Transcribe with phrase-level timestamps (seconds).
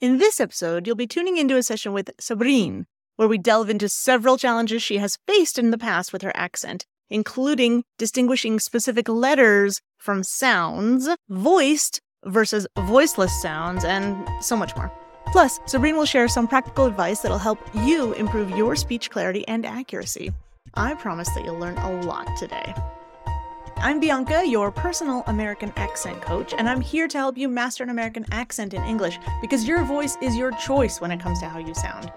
[0.00, 3.86] In this episode, you'll be tuning into a session with Sabreen, where we delve into
[3.86, 9.82] several challenges she has faced in the past with her accent, including distinguishing specific letters
[9.98, 14.90] from sounds, voiced versus voiceless sounds, and so much more.
[15.32, 19.66] Plus, Sabreen will share some practical advice that'll help you improve your speech clarity and
[19.66, 20.32] accuracy.
[20.72, 22.74] I promise that you'll learn a lot today.
[23.82, 27.88] I'm Bianca, your personal American accent coach, and I'm here to help you master an
[27.88, 31.58] American accent in English because your voice is your choice when it comes to how
[31.58, 32.12] you sound.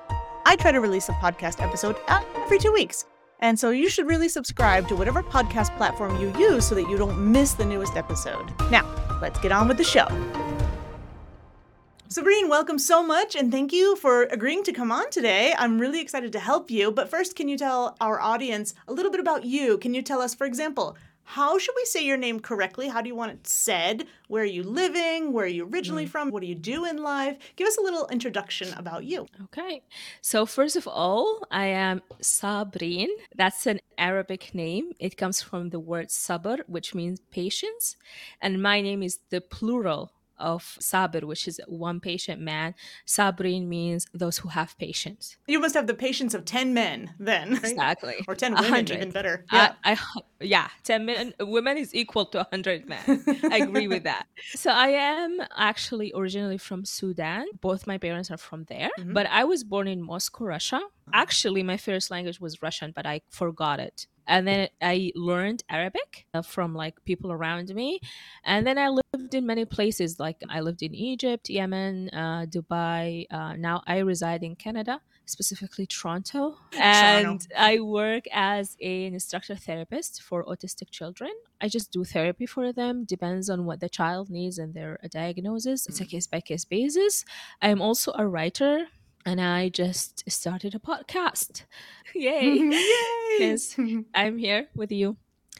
[0.45, 3.05] I try to release a podcast episode every two weeks,
[3.40, 6.98] and so you should really subscribe to whatever podcast platform you use so that you
[6.98, 8.45] don't miss the newest episode.
[8.70, 8.85] Now,
[9.21, 10.07] let's get on with the show.
[12.09, 15.55] Sabreen, welcome so much and thank you for agreeing to come on today.
[15.57, 16.91] I'm really excited to help you.
[16.91, 19.80] But first, can you tell our audience a little bit about you?
[19.80, 22.88] Can you tell us, for example, how should we say your name correctly?
[22.88, 24.08] How do you want it said?
[24.27, 25.34] Where are you living?
[25.34, 26.09] Where are you originally mm.
[26.09, 26.30] from?
[26.30, 27.38] What do you do in life?
[27.55, 29.27] Give us a little introduction about you.
[29.46, 29.82] Okay.
[30.22, 33.07] So, first of all, I am Sabreen.
[33.35, 34.91] That's an Arabic name.
[34.99, 37.98] It comes from the word sabr, which means patience.
[38.41, 42.76] And my name is the plural of sabr, which is one patient man.
[43.05, 45.37] Sabrin means those who have patience.
[45.48, 47.53] You must have the patience of 10 men then.
[47.53, 47.63] Right?
[47.63, 48.15] Exactly.
[48.27, 48.95] Or 10 women, 100.
[48.95, 49.45] even better.
[49.51, 49.73] Yeah.
[49.84, 49.98] I, I,
[50.41, 53.23] yeah, 10 men, women is equal to 100 men.
[53.51, 54.27] I agree with that.
[54.55, 57.45] So I am actually originally from Sudan.
[57.61, 59.13] Both my parents are from there, mm-hmm.
[59.13, 60.81] but I was born in Moscow, Russia.
[61.11, 66.25] Actually, my first language was Russian, but I forgot it and then i learned arabic
[66.34, 68.00] uh, from like people around me.
[68.44, 73.25] And then i lived in many places like i lived in egypt yemen uh, dubai
[73.31, 76.57] uh, now i reside in canada specifically toronto.
[76.74, 77.47] And toronto.
[77.57, 81.31] i work as an instructor therapist for autistic children.
[81.62, 85.85] I just do therapy for them depends on what the child needs and their diagnosis
[85.88, 87.25] it's a case by case basis.
[87.62, 88.88] I'm also a writer
[89.25, 91.63] and I just started a podcast.
[92.16, 92.57] Yay!
[92.57, 93.38] Yay!
[93.40, 93.75] Yes,
[94.16, 95.18] I'm here with you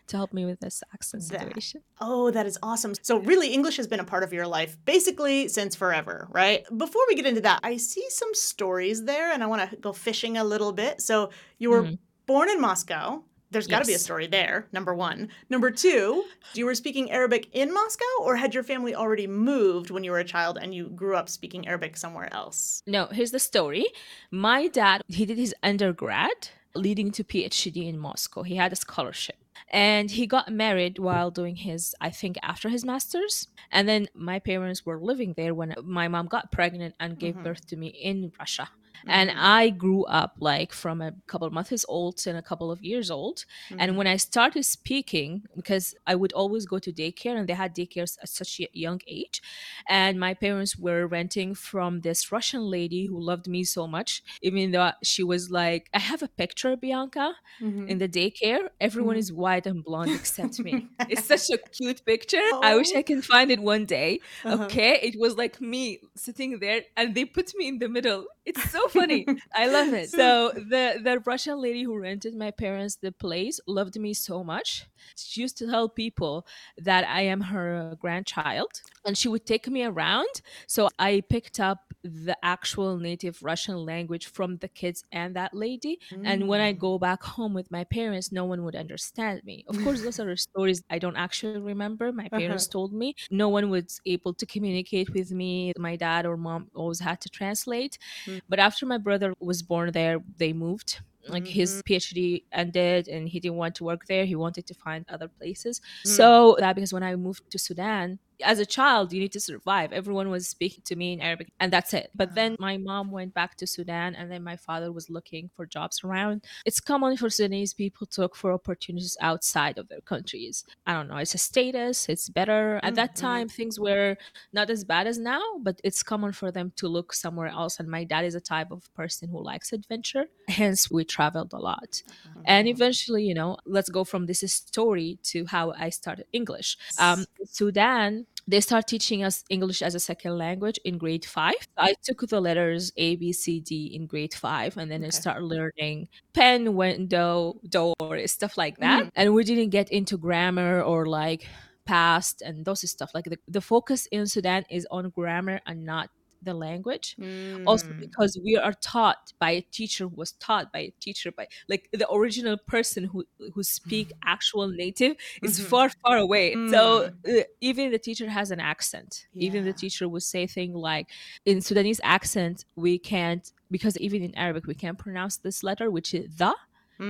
[0.08, 1.81] to help me with this accent situation.
[2.00, 2.94] That, oh, that is awesome.
[3.01, 6.66] So, really, English has been a part of your life basically since forever, right?
[6.75, 9.94] Before we get into that, I see some stories there and I want to go
[9.94, 11.01] fishing a little bit.
[11.01, 11.95] So, you were mm-hmm.
[12.25, 13.88] born in Moscow there's got to yes.
[13.88, 15.30] be a story there, number one.
[15.50, 20.03] Number two, you were speaking Arabic in Moscow, or had your family already moved when
[20.03, 22.84] you were a child and you grew up speaking Arabic somewhere else?
[22.86, 23.86] No, here's the story.
[24.31, 28.44] My dad, he did his undergrad leading to PhD in Moscow.
[28.44, 29.36] He had a scholarship.
[29.69, 33.47] And he got married while doing his, I think, after his master's.
[33.72, 37.44] And then my parents were living there when my mom got pregnant and gave mm-hmm.
[37.44, 38.69] birth to me in Russia.
[39.08, 39.40] And mm-hmm.
[39.42, 43.09] I grew up like from a couple of months old to a couple of years
[43.12, 43.46] old.
[43.70, 43.80] Mm-hmm.
[43.80, 47.76] And when I started speaking, because I would always go to daycare and they had
[47.76, 49.42] daycares at such a young age.
[49.88, 54.72] And my parents were renting from this Russian lady who loved me so much, even
[54.72, 57.88] though she was like, I have a picture, Bianca, mm-hmm.
[57.88, 58.70] in the daycare.
[58.80, 59.20] Everyone mm-hmm.
[59.20, 60.88] is white and blonde except me.
[61.10, 62.38] it's such a cute picture.
[62.54, 62.62] Oh.
[62.64, 64.20] I wish I can find it one day.
[64.44, 64.66] Uh-huh.
[64.66, 65.00] Okay.
[65.02, 68.25] It was like me sitting there and they put me in the middle.
[68.46, 69.26] It's so funny.
[69.56, 70.09] I love it.
[70.24, 74.86] So the the Russian lady who rented my parents the place loved me so much.
[75.16, 76.46] She used to tell people
[76.78, 80.42] that I am her grandchild, and she would take me around.
[80.68, 86.00] So I picked up the actual native Russian language from the kids and that lady.
[86.12, 86.22] Mm.
[86.25, 86.80] And when I mm.
[86.80, 89.64] go back home with my parents, no one would understand me.
[89.68, 92.12] Of course, those are stories I don't actually remember.
[92.12, 92.40] My uh-huh.
[92.40, 92.74] parents uh-huh.
[92.74, 95.72] told me no one was able to communicate with me.
[95.78, 97.98] My dad or mom always had to translate.
[98.25, 98.32] Mm.
[98.49, 101.53] But after my brother was born there, they moved like mm-hmm.
[101.53, 105.27] his phd ended and he didn't want to work there he wanted to find other
[105.27, 106.09] places mm.
[106.09, 109.92] so that because when i moved to sudan as a child you need to survive.
[109.92, 112.12] Everyone was speaking to me in arabic and that's it.
[112.16, 115.66] But then my mom went back to sudan and then my father was looking for
[115.66, 116.44] jobs around.
[116.66, 120.66] It's common for sudanese people to look for opportunities outside of their countries.
[120.86, 122.80] I don't know it's a status it's better.
[122.84, 123.26] At that mm-hmm.
[123.26, 124.18] time things were
[124.52, 127.80] not as bad as now but it's common for them to look somewhere else.
[127.80, 131.60] And my dad is a type of person who likes adventure hence we traveled a
[131.60, 132.01] lot.
[132.04, 132.42] Mm-hmm.
[132.46, 136.78] and eventually you know let's go from this story to how i started english.
[137.00, 141.56] Um, sudan they start teaching us English as a second language in grade five.
[141.78, 145.07] I took the letters A, B, C, D in grade five, and then okay.
[145.07, 147.95] I start learning pen, window, door,
[148.25, 149.06] stuff like that.
[149.06, 149.12] Mm.
[149.16, 151.48] And we didn't get into grammar or like
[151.86, 153.12] past and those stuff.
[153.13, 156.10] Like the, the focus in Sudan is on grammar and not
[156.45, 157.18] the language
[157.66, 158.00] also Mm.
[158.00, 161.90] because we are taught by a teacher who was taught by a teacher by like
[161.94, 163.24] the original person who
[163.54, 165.69] who speak actual native is Mhm.
[165.69, 167.40] far far away so Mm.
[167.40, 171.07] uh, even the teacher has an accent even the teacher would say thing like
[171.45, 176.13] in sudanese accent we can't because even in arabic we can't pronounce this letter which
[176.13, 176.54] is the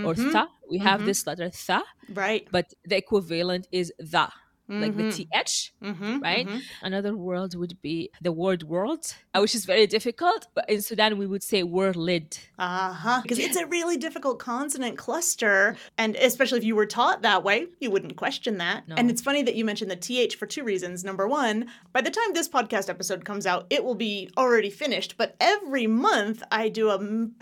[0.06, 0.32] or Mhm.
[0.34, 1.06] tha we have Mhm.
[1.06, 2.48] this letter tha Right.
[2.52, 4.28] but the equivalent is the
[4.70, 5.16] like the Mhm.
[5.16, 6.22] th Mhm.
[6.22, 6.48] right?
[6.48, 6.62] Mhm.
[6.82, 10.48] Another world would be the word world, uh, which is very difficult.
[10.56, 11.98] But in Sudan, we would say world.
[12.58, 13.20] Uh-huh.
[13.22, 15.76] Because it's a really difficult consonant cluster.
[15.98, 18.88] And especially if you were taught that way, you wouldn't question that.
[18.88, 18.96] No.
[18.96, 21.04] And it's funny that you mentioned the TH for two reasons.
[21.04, 25.16] Number one, by the time this podcast episode comes out, it will be already finished.
[25.18, 27.00] But every month I do a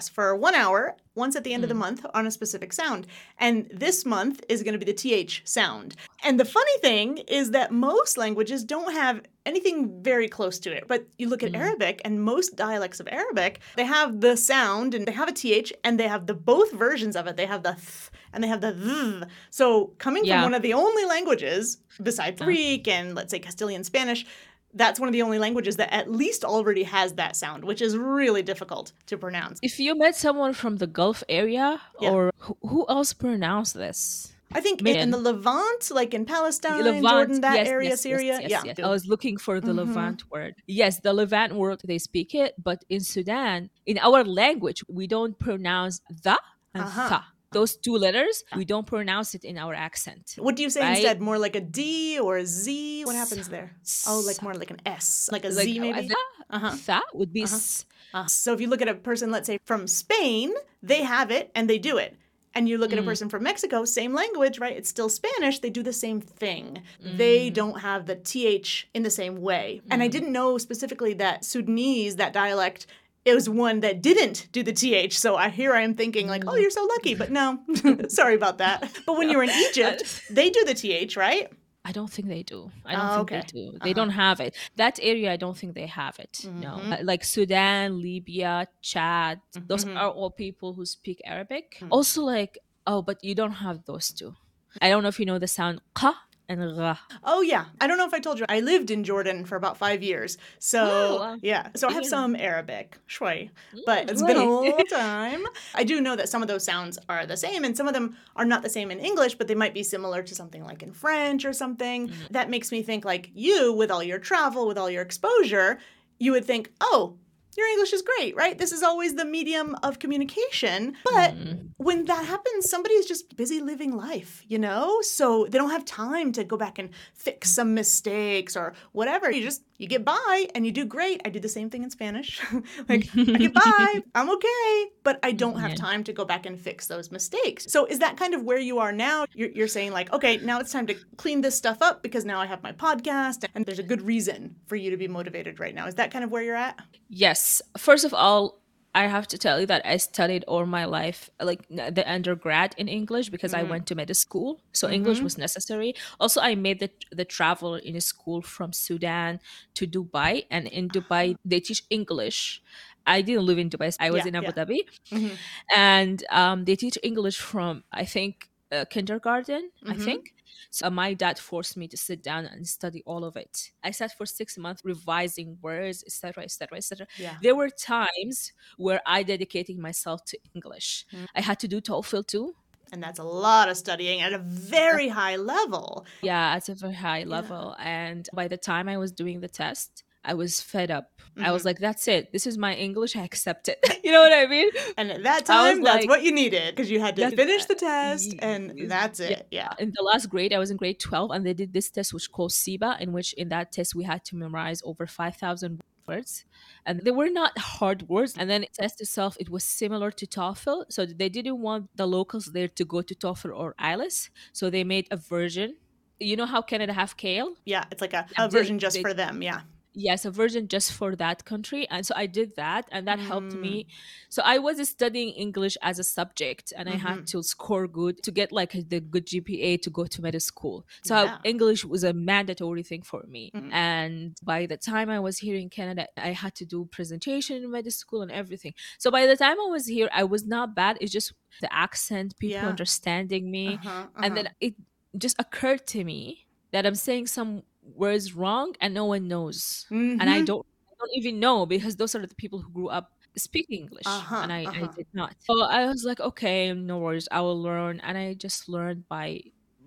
[0.10, 1.80] for one hour, once at the end of the mm.
[1.80, 3.06] month on a specific sound.
[3.38, 5.96] And this month is going to be the TH sound.
[6.24, 10.88] And the funny thing is that most languages don't have anything very close to it.
[10.88, 11.58] But you look at mm.
[11.58, 15.74] Arabic and most dialects of Arabic, they have the sound and they have a th
[15.84, 17.38] and they have the both versions of it.
[17.38, 19.30] They have the th and they have the th.
[19.50, 20.36] So coming Yeah.
[20.36, 24.25] from one of the only languages besides Greek and let's say Castilian Spanish,
[24.74, 27.98] that's one of the only languages that at least already has that sound, which is
[27.98, 29.60] really difficult to pronounce.
[29.62, 32.12] If you met someone from the Gulf area, Yeah.
[32.12, 34.34] or who, else pronounce this?
[34.54, 34.96] I think in, Man.
[34.98, 38.86] in the Levant, like in Palestine, Levant, Jordan, that yes, area, yes, Syria, yes, yeah.
[38.86, 39.78] I was looking for the Mhm.
[39.78, 40.56] Levant word.
[40.68, 45.40] Yes, the Levant word they speak it, but in Sudan, in our language, we don't
[45.40, 46.38] pronounce the
[46.74, 47.22] and Uh-huh.
[47.51, 50.36] Those two letters, we don't pronounce it in our accent.
[50.39, 50.92] What do you say Right?
[50.95, 51.21] instead?
[51.21, 53.03] More like a D or a Z?
[53.06, 53.75] What happens there?
[54.07, 56.07] Oh, like more like an S, like a Z Like, uh, maybe.
[56.07, 56.18] the,
[56.50, 57.01] Uh-huh.
[57.13, 57.56] would be Uh-huh.
[57.56, 57.86] s.
[58.13, 61.51] Uh, so if you look at a person, let's say from Spain, they have it
[61.56, 62.15] and they do it.
[62.53, 63.06] And you look at a Mm.
[63.06, 64.75] person from Mexico, same language, right?
[64.75, 65.59] It's still Spanish.
[65.59, 66.83] They do the same thing.
[67.00, 67.53] They Mm.
[67.53, 69.81] don't have the TH in the same way.
[69.89, 72.88] And I didn't know specifically that Sudanese, that dialect,
[73.26, 75.18] it was one that didn't do the TH.
[75.20, 77.14] So I here I am thinking like, oh, you're so lucky.
[77.16, 77.60] But no,
[78.10, 78.78] sorry about that.
[79.06, 81.48] But when you're in Egypt, they do the TH, right?
[81.84, 82.72] I don't think they do.
[82.86, 83.40] I don't Oh, think okay.
[83.42, 83.72] they do.
[83.72, 83.94] They Uh-huh.
[83.94, 84.56] don't have it.
[84.76, 86.46] That area, I don't think they have it.
[86.46, 86.92] No, Mhm.
[86.94, 89.42] Uh, like Sudan, Libya, Chad.
[89.70, 89.98] Those Mhm.
[90.00, 91.78] are all people who speak Arabic.
[91.82, 91.88] Mm.
[91.92, 92.58] Also, like
[92.88, 94.36] oh, but you don't have those two.
[94.82, 96.12] I don't know if you know the sound ka
[96.51, 96.98] and ra.
[97.24, 98.45] Oh yeah, I don't know if I told you.
[98.50, 101.69] I lived in Jordan for about five years, so Oh, yeah.
[101.75, 103.50] So I have some Arabic, shway,
[103.86, 105.44] but it's been a long time.
[105.74, 108.18] I do know that some of those sounds are the same, and some of them
[108.36, 110.92] are not the same in English, but they might be similar to something like in
[110.92, 112.09] French or something.
[112.09, 112.13] Mm.
[112.31, 115.80] That makes me think like you, with all your travel, with all your exposure,
[116.19, 117.18] you would think, oh.
[117.57, 118.57] Your English is great, right?
[118.57, 120.95] This is always the medium of communication.
[121.03, 121.69] But Mm.
[121.77, 125.01] when that happens, somebody is just busy living life, you know?
[125.01, 129.30] So they don't have time to go back and fix some mistakes or whatever.
[129.31, 131.24] You just you get by and you do great.
[131.25, 132.39] I do the same thing in Spanish.
[132.88, 136.60] like I get by, I'm okay, but I don't have time to go back and
[136.60, 137.66] fix those mistakes.
[137.68, 139.25] So is that kind of where you are now?
[139.33, 142.39] You're, you're saying like, okay, now it's time to clean this stuff up because now
[142.39, 145.74] I have my podcast and there's a good reason for you to be motivated right
[145.74, 145.88] now.
[145.88, 146.80] Is that kind of where you're at?
[147.10, 147.60] Yes.
[147.75, 148.61] First of all,
[148.94, 152.88] I have to tell you that I studied all my life, like the undergrad in
[152.90, 154.62] English, because I went to med school.
[154.74, 155.94] So English was necessary.
[156.20, 159.40] Also, I made the the travel in a school from Sudan
[159.76, 162.62] to Dubai, and in Dubai they teach English.
[163.06, 163.96] I didn't live in Dubai.
[164.00, 164.54] I was Yeah, in Abu yeah.
[164.54, 164.80] Dhabi,
[165.12, 165.42] Mhm.
[165.76, 169.72] and um, they teach English from I think uh, kindergarten.
[169.90, 169.98] I Mhm.
[169.98, 170.34] think.
[170.69, 173.71] So my dad forced me to sit down and study all of it.
[173.83, 177.07] I sat for six months revising words, etc., etc., etc.
[177.18, 177.36] Yeah.
[177.42, 181.05] There were times where I dedicated myself to English.
[181.13, 181.27] Mm.
[181.36, 182.55] I had to do TOEFL too.
[182.93, 186.05] And that's a lot of studying at a very high level.
[186.22, 187.75] Yeah, at a very high level.
[187.79, 191.06] And by the time I was doing the test, I was fed up.
[191.18, 191.51] I Mm-hmm.
[191.54, 192.32] was like, that's it.
[192.34, 193.16] This is my English.
[193.16, 193.80] I accept it.
[194.04, 194.70] you know what I mean?
[194.98, 197.75] And at that time, that's like- what you needed because you had to finish the
[197.75, 199.48] test, and that's it.
[199.50, 199.72] Yeah.
[199.80, 202.30] In the last grade, I was in grade 12, and they did this test, which
[202.32, 206.44] called CEPA, in which in that test we had to memorize over 5,000 words.
[206.86, 208.36] And they were not hard words.
[208.38, 210.86] And then the test itself, it was similar to TOEFL.
[210.90, 214.30] So they didn't want the locals there to go to TOEFL or IELTS.
[214.51, 215.78] So they made a version.
[216.20, 217.54] You know how Canada have CAEL?
[217.66, 217.86] Yeah.
[217.92, 219.42] It's like a, Yeah, a version just they- for them.
[219.42, 219.62] Yeah.
[219.93, 223.53] Yes a version just for that country and so i did that and that helped
[223.55, 223.60] Mm.
[223.62, 223.86] me
[224.29, 227.07] so i was studying english as a subject and i Mm-hmm.
[227.07, 230.86] had to score good to get like the good gpa to go to medical school
[231.03, 231.38] so Yeah.
[231.43, 233.71] english was a mandatory thing for me Mhm.
[233.74, 237.69] and by the time i was here in canada i had to do presentation in
[237.71, 240.98] medical school and everything so by the time i was here i was not bad
[241.01, 242.69] it's just the accent people Yeah.
[242.69, 244.75] understanding me Uh-huh, and then it
[245.17, 247.63] just occurred to me that i'm saying some
[247.95, 250.45] words wrong and no one knows and I Mhm.
[250.45, 250.65] don't
[251.00, 254.51] don't even know because those are the people who grew up speaking English Uh-huh, and
[254.53, 254.88] I, uh-huh.
[254.91, 255.36] I did not.
[255.39, 258.00] So I was like, okay, no worries, I will learn.
[258.01, 259.41] And I just learned by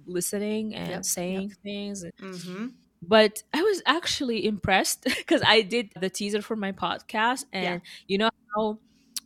[0.06, 1.04] listening and Yep, yep.
[1.04, 2.04] saying things.
[2.20, 2.66] Mm-hmm.
[3.02, 8.18] But I was actually impressed because I did the teaser for my podcast and you
[8.18, 8.78] know how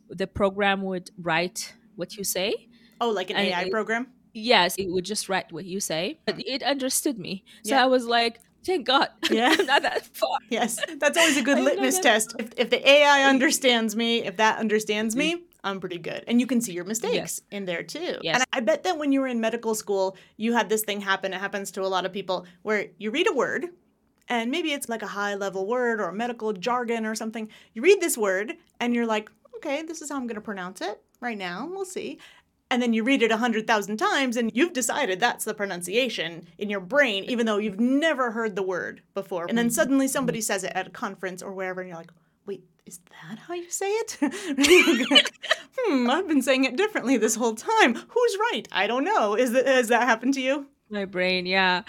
[0.09, 2.67] the program would write what you say?
[3.01, 4.07] Oh, like an And AI it- program?
[4.33, 7.43] Yes, it would just write what you say, but it understood me.
[7.63, 7.83] So Yeah.
[7.83, 9.09] I was like, thank God.
[9.31, 9.55] Yeah.
[9.57, 10.37] I'm not that far.
[10.49, 12.35] Yes, that's always a good litmus test.
[12.39, 16.23] If, if the AI understands me, if that understands me, I'm pretty good.
[16.27, 17.41] And you can see your mistakes Yes.
[17.51, 18.17] in there too.
[18.21, 18.35] Yes.
[18.37, 21.33] And I bet that when you were in medical school, you had this thing happen.
[21.33, 23.67] It happens to a lot of people where you read a word,
[24.29, 27.49] and maybe it's like a high level word or medical jargon or something.
[27.73, 30.81] You read this word, and you're like, okay, this is how I'm going to pronounce
[30.81, 31.67] it right now.
[31.69, 32.19] We'll see.
[32.71, 36.47] And then you read it a hundred thousand times, and you've decided that's the pronunciation
[36.57, 39.45] in your brain, even though you've never heard the word before.
[39.47, 42.11] And then suddenly somebody says it at a conference or wherever, and you're like,
[42.45, 44.17] wait, is that how you say it?
[45.77, 47.95] hmm, I've been saying it differently this whole time.
[47.95, 48.67] Who's right?
[48.71, 49.35] I don't know.
[49.35, 50.67] Is that, has that happened to you?
[50.91, 51.83] My brain, yeah.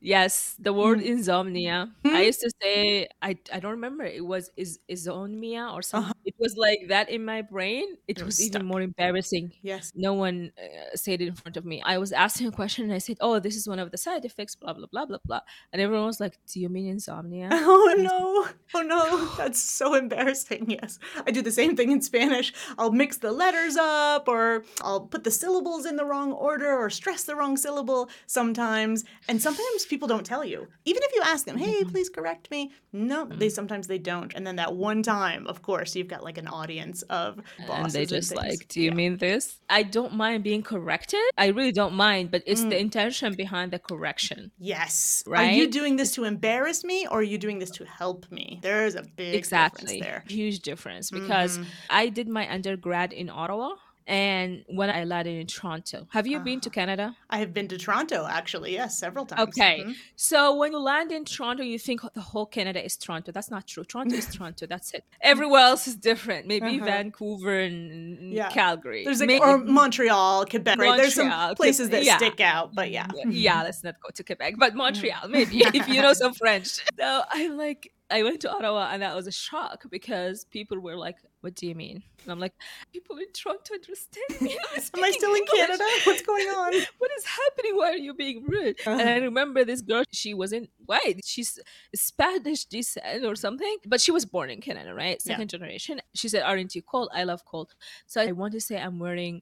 [0.00, 1.04] Yes, the word Mm.
[1.04, 1.90] insomnia.
[2.06, 4.04] I used to say I I don't remember.
[4.04, 6.25] It was is insomnia or something.
[6.38, 7.96] Was like that in my brain.
[8.08, 8.18] It.
[8.18, 9.52] It was, was even more embarrassing.
[9.62, 9.92] Yes.
[9.94, 11.82] No one uh, said it in front of me.
[11.84, 14.24] I was asking a question and I said, "Oh, this is one of the side
[14.24, 15.40] effects." Blah blah blah blah blah.
[15.72, 18.48] And everyone was like, "Do you mean insomnia?" Oh no.
[18.74, 19.34] Oh no.
[19.36, 20.70] That's so embarrassing.
[20.76, 20.98] Yes.
[21.26, 22.52] I do the same thing in Spanish.
[22.76, 26.90] I'll mix the letters up or I'll put the syllables in the wrong order or
[26.90, 29.04] stress the wrong syllable sometimes.
[29.28, 30.68] And sometimes people don't tell you.
[30.84, 32.72] Even if you ask them, hey, please correct me.
[32.92, 34.34] No, they sometimes they don't.
[34.34, 37.92] And then that one time, of course, you've got like an audience of and bosses
[37.94, 38.42] they just things.
[38.44, 39.00] like, "Do you Yeah.
[39.02, 39.44] mean this?"
[39.78, 41.26] I don't mind being corrected.
[41.44, 42.70] I really don't mind, but it's Mm.
[42.72, 44.40] the intention behind the correction.
[44.74, 45.22] Yes.
[45.26, 45.48] Right.
[45.48, 48.46] Are you doing this to embarrass me or are you doing this to help me?
[48.68, 50.20] There is a big exactly difference there.
[50.40, 51.66] huge difference because Mhm.
[52.02, 53.70] i did my undergrad in ottawa
[54.06, 56.74] and when i landed in toronto have you been to Uh-huh.
[56.74, 59.42] canada I have been to Toronto actually, yes, several times.
[59.48, 59.94] okay Mhm.
[60.14, 63.66] so when you land in toronto you think the whole canada is toronto that's not
[63.66, 66.84] true toronto is toronto that's it everywhere else is different maybe Uh-huh.
[66.92, 68.50] vancouver and, Yeah.
[68.50, 70.96] calgary There's like Maybe- or Montreal, Quebec, right?
[70.96, 72.16] There's some places that yeah.
[72.18, 73.08] stick out, but yeah.
[73.28, 76.68] yeah let's not go to quebec but montreal maybe if you know some french
[77.00, 80.96] so i'm like i went to ottawa and that was a shock because people were
[81.06, 82.54] like what do you mean and i'm like
[82.92, 84.58] people in toronto understand me
[84.94, 85.60] I'm I still in English.
[85.60, 85.84] Canada?
[86.06, 86.72] What's going on?
[87.00, 89.10] what is happening why are you being rude and Uh-huh.
[89.10, 91.50] i remember this girl she wasn't white she's
[91.94, 95.34] spanish descent or something but she was born in canada right Yeah.
[95.34, 97.68] second generation she said aren't you cold i love cold
[98.06, 99.34] so i want to say i'm wearing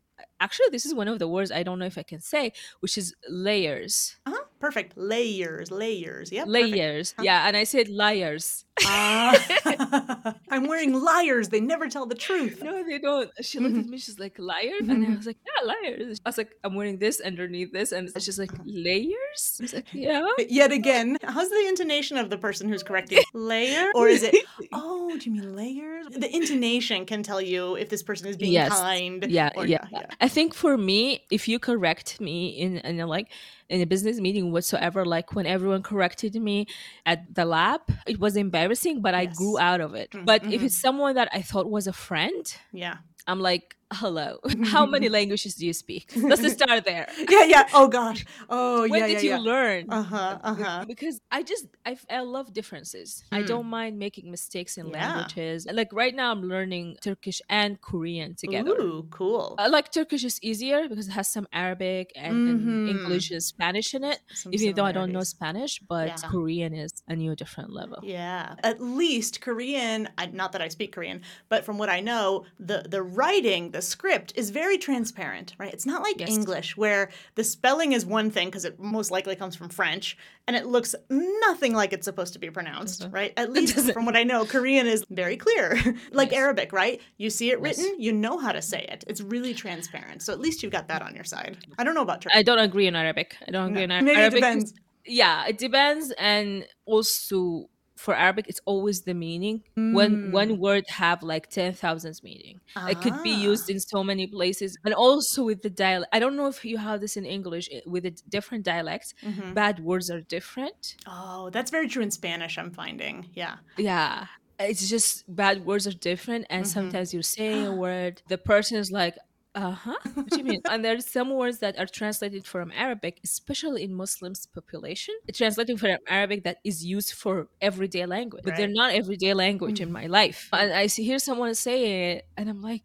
[0.46, 2.94] actually this is one of the words i don't know if i can say which
[3.02, 3.06] is
[3.48, 3.94] layers
[4.26, 4.44] Uh-huh.
[4.64, 4.90] Perfect.
[4.96, 6.26] Layers, layers.
[6.32, 6.46] Yep.
[6.46, 6.72] perfect.
[6.76, 10.34] layers yeah and i said liars Ah.
[10.50, 11.48] I'm wearing liars.
[11.48, 12.60] They never tell the truth.
[12.60, 15.60] no they don't she looked at me she's like liar and i was like yeah
[15.72, 19.74] liars i was like i'm wearing this underneath this and she's like layers i was
[19.78, 20.26] like yeah
[20.60, 23.22] Yet again, how's the intonation of the person who's correcting?
[23.32, 23.90] Layer?
[23.94, 24.34] Or is it,
[24.72, 26.06] oh, do you mean layers?
[26.24, 28.70] The intonation can tell you if this person is being Yes.
[28.88, 29.24] kind.
[29.28, 30.06] yeah, or yeah, yeah.
[30.20, 33.28] I think for me, if you correct me in, in a, like
[33.68, 36.66] in a business meeting whatsoever, like when everyone corrected me
[37.06, 40.10] at the lab, it was embarrassing, but I grew out of it.
[40.10, 40.64] Mm, But if mhm.
[40.66, 42.96] it's someone that I thought was a friend, Yeah.
[43.26, 46.12] I'm like, hello, how many languages do you speak?
[46.16, 47.06] Let's just start there.
[47.34, 47.64] Yeah, yeah.
[47.72, 48.24] Oh gosh.
[48.48, 49.50] Oh, when yeah, did yeah, you yeah.
[49.52, 49.86] learn?
[49.88, 50.84] Uh-huh, uh-huh.
[50.86, 53.24] Because I just I, I love differences.
[53.32, 53.46] I Hmm.
[53.46, 54.98] don't mind making mistakes in Yeah.
[55.00, 55.66] languages.
[55.80, 58.70] Like right now, I'm learning Turkish and Korean together.
[58.70, 59.54] Ooh, cool.
[59.58, 62.88] I like Turkish is easier because it has some Arabic and, and Mhm.
[62.88, 64.18] English and Spanish in it.
[64.34, 65.22] Some Even though I don't know.
[65.24, 66.22] Spanish, but.
[66.30, 67.98] Korean is a new different level.
[68.02, 70.08] Yeah, at least Korean.
[70.32, 74.32] Not that I speak Korean, but from what I know, the the writing, the script
[74.34, 75.72] is very transparent, right?
[75.72, 76.30] It's not like Yes.
[76.30, 80.56] English where the spelling is one thing because it most likely comes from French, and
[80.56, 83.12] it looks nothing like it's supposed to be pronounced, Mhm.
[83.14, 83.32] right?
[83.36, 85.74] At least from what I know, Korean is very clear,
[86.12, 86.38] like Yes.
[86.40, 87.00] Arabic, right?
[87.18, 87.78] You see it Yes.
[87.78, 89.04] written, you know how to say it.
[89.06, 90.22] It's really transparent.
[90.22, 91.58] So at least you've got that on your side.
[91.78, 92.36] I don't know about Turkish.
[92.38, 93.36] I don't agree in Arabic.
[93.46, 94.72] I don't agree in Ar- Maybe it depends.
[95.06, 97.68] yeah, it depends, and also
[98.04, 99.56] for Arabic, it's always the meaning.
[99.98, 100.30] When Mm.
[100.42, 102.56] one word have like ten thousands meaning,
[102.92, 103.50] it could be Ah.
[103.50, 106.10] used in so many places, and also with the dialect.
[106.16, 109.08] I don't know if you have this in English with the different dialects.
[109.22, 109.54] Mhm.
[109.62, 110.80] Bad words are different.
[111.06, 113.16] Oh, that's very true in Spanish, I'm finding.
[113.42, 113.56] Yeah.
[113.78, 114.26] Yeah.
[114.70, 115.10] It's just
[115.42, 116.72] bad words are different, and Mhm.
[116.76, 119.16] sometimes you're saying a word, the person is like,
[119.54, 119.94] Uh huh.
[120.14, 120.60] What do you mean?
[120.70, 125.14] and there's some words that are translated from Arabic, especially in Muslims population.
[125.28, 129.80] It's translated from Arabic that is used for everyday language, but they're not everyday language
[129.80, 130.48] in my life.
[130.52, 132.82] And I see hear someone say it, and I'm like,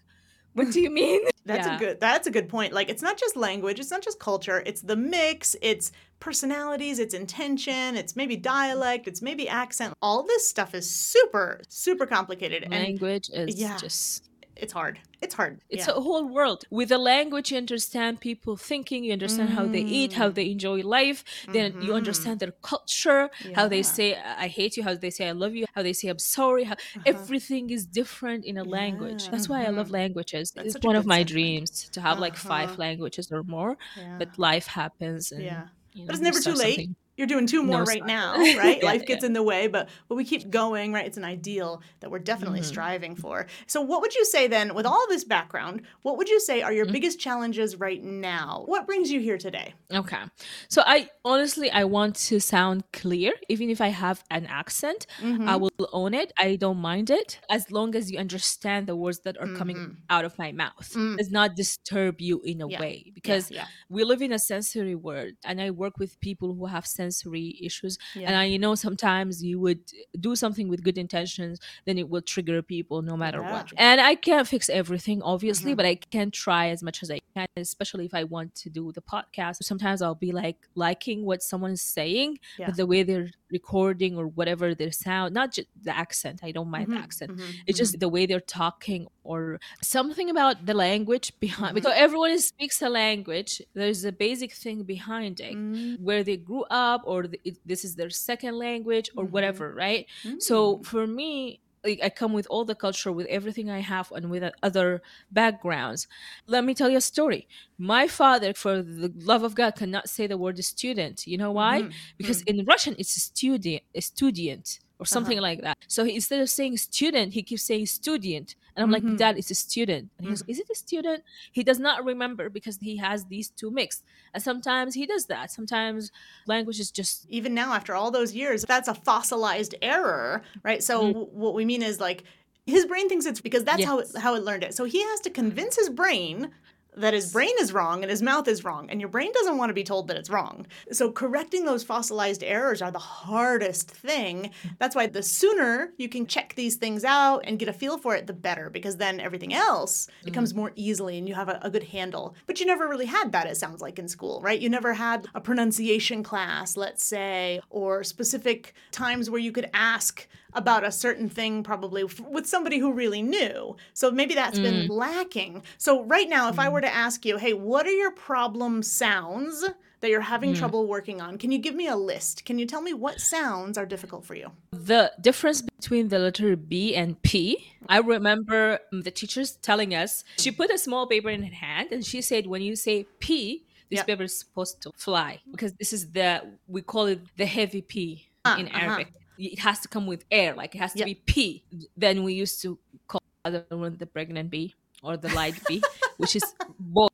[0.54, 1.22] what do you mean?
[1.46, 1.76] That's Yeah.
[1.76, 2.74] a good that's a good point.
[2.74, 7.16] Like it's not just language, it's not just culture, it's the mix, it's personalities, it's
[7.16, 9.96] intention, it's maybe dialect, it's maybe accent.
[10.02, 13.78] All this stuff is super super complicated and language is yeah.
[13.78, 15.00] just it's hard.
[15.22, 15.60] It's hard.
[15.70, 15.98] it's yeah.
[15.98, 20.12] a whole world with the language you understand people thinking you understand how they eat
[20.22, 20.36] how Mm.
[20.38, 21.20] they enjoy life
[21.58, 21.98] then you Mhm.
[22.02, 23.24] understand their culture
[23.58, 24.08] how they say
[24.46, 26.76] i hate you how they say i love you how they say i'm sorry how
[26.80, 27.02] Uh-huh.
[27.14, 29.32] everything is different in a language Yeah.
[29.32, 30.00] that's why i love Mhm.
[30.02, 31.36] languages That's it's one of my sentiment.
[31.36, 32.86] dreams to have like five Uh-huh.
[32.86, 34.16] languages or more Yeah.
[34.22, 35.66] but life happens and Yeah.
[35.98, 36.76] you But it's never too late.
[36.80, 36.96] something.
[37.20, 38.80] You're doing two more No, right now, right?
[38.82, 39.28] Yeah, Life gets yeah.
[39.28, 41.06] in the way, but but we keep going, right?
[41.06, 42.66] It's an ideal that we're definitely Mhm.
[42.74, 43.46] striving for.
[43.68, 46.72] So what would you say then, with all this background, what would you say are
[46.72, 46.94] your Mhm.
[46.94, 48.64] biggest challenges right now?
[48.68, 49.74] What brings you here today?
[49.94, 50.24] Okay.
[50.70, 55.06] So I honestly I want to sound clear even if I have an accent.
[55.20, 55.60] I Mhm.
[55.60, 56.32] will own it.
[56.40, 59.96] I don't mind it as long as you understand the words that are coming Mhm.
[60.10, 60.90] out of my mouth.
[60.96, 61.18] Mm.
[61.18, 62.80] Does not disturb you in a Yeah.
[62.80, 63.52] way because
[63.90, 67.94] we live in a sensory world and I work with people who have sensory issues
[68.16, 68.28] yeah.
[68.28, 69.82] and I know sometimes you would
[70.28, 73.52] do something with good intentions then it will trigger people no matter Yeah.
[73.54, 73.66] what.
[73.90, 75.78] And I can't fix everything obviously Mhm.
[75.80, 78.92] but I can try as much as I can especially if I want to do
[78.92, 79.64] the podcast.
[79.64, 82.68] Sometimes I'll be like liking what someone is saying Yeah.
[82.68, 86.70] but the way they're recording or whatever their sound not just the accent I don't
[86.70, 90.74] mind the Mhm, accent mhm, it's just the way they're talking or something about the
[90.76, 96.24] language behind because everyone speaks a language there's a basic thing behind it Mm, where
[96.24, 99.32] they grew up or the, it, this is their second language or Mhm.
[99.32, 100.06] whatever right
[100.40, 100.86] so mm.
[100.86, 104.44] for me like i come with all the culture with everything i have and with
[104.64, 106.08] other backgrounds.
[106.48, 107.48] Let me tell you a story.
[107.78, 111.26] My father for the love of god cannot say the word student.
[111.28, 111.84] You know why?
[111.84, 115.78] Mhm, because in russian it's a student a student or something like that.
[115.88, 119.10] So he, instead of saying student he keeps saying student and i'm Mhm.
[119.10, 120.10] like dad it's a student.
[120.18, 121.24] And he goes is it a student?
[121.52, 124.04] He does not remember because he has these two mixed.
[124.34, 125.52] And sometimes he does that.
[125.52, 126.12] Sometimes
[126.48, 130.82] language is just even now after all those years that's a fossilized error right?
[130.82, 131.14] So Mm.
[131.14, 132.24] w- what we mean is like
[132.66, 134.74] his brain thinks it's because that's how it, how it learned it.
[134.76, 136.52] So he has to convince his brain
[136.96, 139.70] that his brain is wrong and his mouth is wrong and your brain doesn't want
[139.70, 140.66] to be told that it's wrong.
[140.92, 144.52] So correcting those fossilized errors are the hardest thing.
[144.80, 148.16] That's why the sooner you can check these things out and get a feel for
[148.16, 150.26] it the better because then everything else mm-hmm.
[150.26, 152.36] becomes more easily and you have a, a good handle.
[152.48, 154.60] But you never really had that it sounds like in school right?
[154.60, 160.28] You never had a pronunciation class let's say or specific times where you could ask
[160.54, 163.76] about a certain thing probably f- with somebody who really knew.
[163.94, 164.90] So maybe that's been mm.
[164.90, 165.64] lacking.
[165.78, 166.72] So right now if i mm.
[166.72, 169.66] were to ask you hey what are your problem sounds
[170.02, 172.82] that you're having trouble working on can you give me a list can you tell
[172.82, 177.64] me what sounds are difficult for you the difference between the letter B and P.
[177.88, 181.92] I remember um, the teachers telling us she put a small paper in her hand
[181.92, 184.08] and she said, when you say P, this Yep.
[184.08, 188.30] paper is supposed to fly because this is the we call it the heavy P
[188.46, 188.80] Ah, in uh-huh.
[188.80, 189.14] Arabic.
[189.38, 191.06] It has to come with air, like it has to Yep.
[191.06, 191.64] be P.
[191.98, 195.82] Then we used to call the one the pregnant bee or the light B,
[196.18, 196.44] which is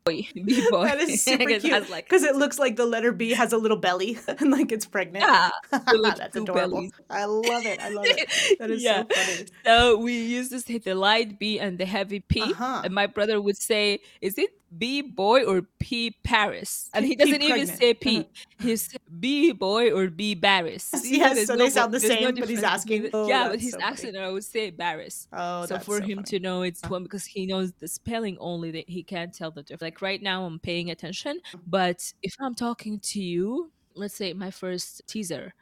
[0.05, 0.85] boy, bee boy.
[0.85, 3.57] that is super cute has, like because it looks like the letter b has a
[3.57, 6.91] little belly and like it's pregnant yeah, that's adorable bellies.
[7.09, 9.03] i love it i love it that is yeah.
[9.03, 12.41] so funny So we used to say the light B and the heavy P.
[12.41, 12.81] Uh-huh.
[12.83, 16.89] And my brother would say, Is it B boy or P Paris?
[16.93, 18.19] And he doesn't even say P.
[18.19, 18.23] Uh-huh.
[18.59, 20.89] He's B boy or B Barris.
[20.93, 23.49] Yes, You know, yes, there's so they sound the same, but he's asking- Oh, yeah,
[23.49, 24.17] but his so funny.
[24.19, 25.27] I would say Barris.
[25.33, 26.23] oh so for so him funny.
[26.25, 29.63] to know it's one because he knows the spelling only that he can't tell the
[29.63, 29.81] difference.
[29.81, 34.51] Like right now I'm paying attention, but if I'm talking to you, let's say my
[34.51, 35.53] first teaser,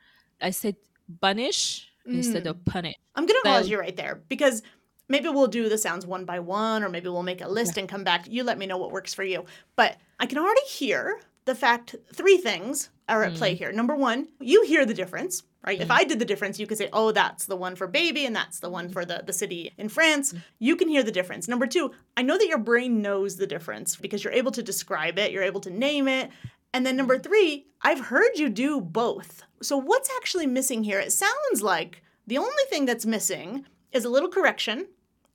[0.41, 0.75] I said
[1.07, 2.95] bunish instead of punish.
[3.15, 4.61] I'm gonna pause you right there because
[5.07, 7.87] maybe we'll do the sounds one by one, or maybe we'll make a list and
[7.87, 8.27] come back.
[8.27, 9.45] You let me know what works for you.
[9.75, 13.37] But I can already hear the fact three things are at Mm.
[13.37, 13.71] play here.
[13.71, 15.79] Number one, you hear the difference, right?
[15.81, 18.35] If I did the difference, you could say, oh, that's the one for baby and
[18.35, 20.33] that's the one for the, the city in France.
[20.59, 21.47] You can hear the difference.
[21.47, 25.17] Number two, I know that your brain knows the difference because you're able to describe
[25.17, 26.29] it, you're able to name it.
[26.73, 29.43] And then number three, I've heard you do both.
[29.61, 30.99] So what's actually missing here?
[30.99, 34.87] It sounds like the only thing that's missing is a little correction,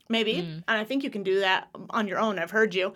[0.09, 0.35] maybe.
[0.35, 0.64] Mm.
[0.67, 2.38] And I think you can do that on your own.
[2.38, 2.93] I've heard you.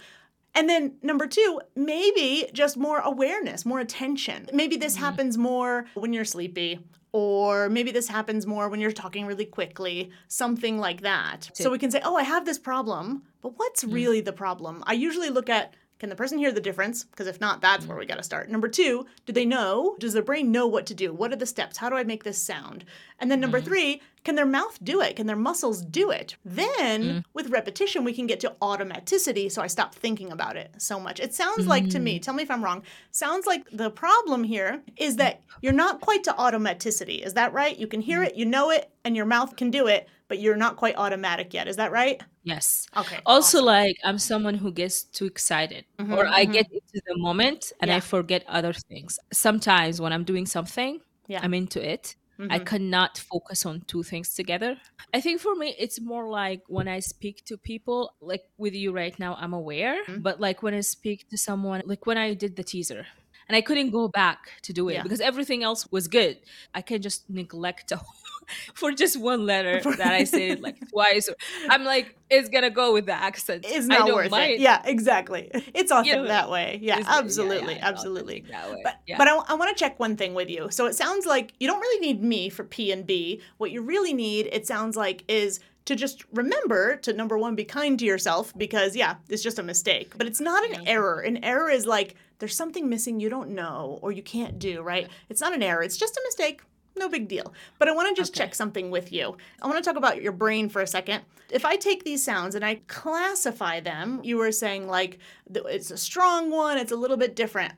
[0.54, 4.48] And then number two, maybe just more awareness, more attention.
[4.52, 5.00] Maybe this Mm.
[5.00, 6.80] happens more when you're sleepy
[7.12, 11.50] or maybe this happens more when you're talking really quickly, something like that.
[11.52, 13.92] So we can say, oh, I have this problem, but what's mm.
[13.92, 14.82] really the problem?
[14.86, 17.04] I usually look at can the person hear the difference?
[17.04, 18.00] Because if not, that's where mm.
[18.00, 18.50] we got to start.
[18.50, 19.94] Number two, do they know?
[20.00, 21.12] Does their brain know what to do?
[21.12, 21.76] What are the steps?
[21.76, 22.84] How do I make this sound?
[23.20, 23.64] And then number mm.
[23.64, 25.14] three, can their mouth do it?
[25.14, 26.34] Can their muscles do it?
[26.44, 27.24] Then mm.
[27.34, 29.48] with repetition, we can get to automaticity.
[29.48, 31.20] So I stop thinking about it so much.
[31.20, 34.82] It sounds like to me, tell me if I'm wrong, sounds like the problem here
[34.96, 37.24] is that you're not quite to automaticity.
[37.24, 37.78] Is that right?
[37.78, 40.56] You can hear it, you know it, and your mouth can do it, but you're
[40.56, 41.68] not quite automatic yet.
[41.68, 42.18] Is that right?
[42.42, 42.86] Yes.
[42.96, 43.18] Okay.
[43.26, 46.52] Also, like I'm someone who gets too excited, mm-hmm, or I mm-hmm.
[46.52, 47.98] get into the moment and Yeah.
[47.98, 49.18] I forget other things.
[49.30, 50.92] Sometimes when I'm doing something,
[51.28, 51.40] Yeah.
[51.42, 52.16] I'm into it.
[52.38, 52.64] I mm-hmm.
[52.64, 54.72] cannot focus on two things together.
[55.12, 58.90] I think for me, it's more like when I speak to people, like with you
[58.90, 62.56] right now, I'm aware, but like when I speak to someone, like when I did
[62.56, 63.04] the teaser.
[63.48, 65.02] And I couldn't go back to do it Yeah.
[65.02, 66.38] because everything else was good.
[66.78, 68.00] I can just neglect a
[68.74, 71.28] for just one letter that I said it like twice.
[71.68, 73.64] I'm like, it's gonna go with the accent.
[73.68, 74.52] It's not worth mind.
[74.52, 74.60] it.
[74.60, 75.50] Yeah, exactly.
[75.74, 76.78] It's authentic know, that way.
[76.82, 77.74] Yeah, It's- yeah, absolutely.
[77.74, 78.44] yeah, absolutely.
[78.50, 78.80] that way.
[78.82, 79.18] But, yeah.
[79.18, 80.70] but I, I want to check one thing with you.
[80.70, 83.40] So it sounds like you don't really need me for P and B.
[83.58, 87.64] What you really need, it sounds like, is to just remember to number one, be
[87.64, 90.16] kind to yourself because, yeah, it's just a mistake.
[90.16, 91.20] But it's not an error.
[91.20, 95.08] An error is like there's something missing you don't know or you can't do, right?
[95.28, 96.62] It's not an error, it's just a mistake.
[96.96, 97.52] No big deal.
[97.78, 98.44] But I want to just Okay.
[98.44, 99.36] check something with you.
[99.60, 101.22] I want to talk about your brain for a second.
[101.50, 105.18] If I take these sounds and I classify them, you were saying like
[105.54, 107.72] it's a strong one, it's a little bit different.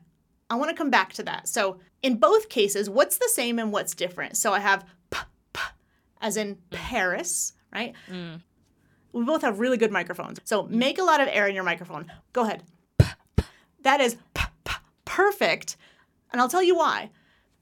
[0.49, 1.47] I want to come back to that.
[1.47, 4.37] So, in both cases, what's the same and what's different?
[4.37, 5.17] So, I have p,
[5.53, 5.61] p,
[6.21, 7.93] as in Paris, right?
[8.11, 8.41] Mm.
[9.11, 10.39] We both have really good microphones.
[10.43, 12.11] So, make a lot of air in your microphone.
[12.31, 12.61] Go ahead.
[12.99, 13.05] P,
[13.37, 13.43] p.
[13.81, 14.73] That is p, p,
[15.05, 15.77] perfect.
[16.31, 17.09] And I'll tell you why.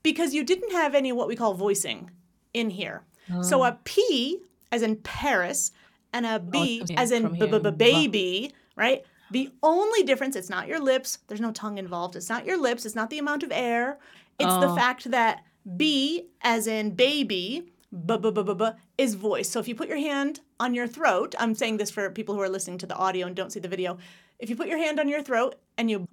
[0.04, 2.12] Because you didn't have any what we call voicing
[2.54, 3.04] in here.
[3.42, 4.40] So, a P
[4.72, 5.72] as in Paris
[6.12, 9.04] and a B Oh, as in b- b- baby, right?
[9.32, 11.20] The only difference, it's not your lips.
[11.28, 12.16] There's no tongue involved.
[12.16, 12.86] It's not your lips.
[12.86, 13.98] It's not the amount of air.
[14.40, 14.76] It's the Oh.
[14.76, 15.44] fact that
[15.78, 19.50] B, as in baby, b- b- b- b- b- is voice.
[19.50, 22.42] So if you put your hand on your throat, I'm saying this for people who
[22.42, 23.98] are listening to the audio and don't see the video.
[24.40, 26.08] If you put your hand on your throat and you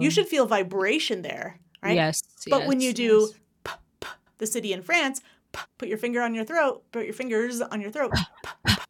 [0.00, 1.94] you should feel vibration there, right?
[1.94, 2.22] Yes.
[2.48, 3.40] But when you do yes.
[3.64, 5.20] p- p- the city in France,
[5.52, 8.12] p- put your finger on your throat, put your fingers on your throat.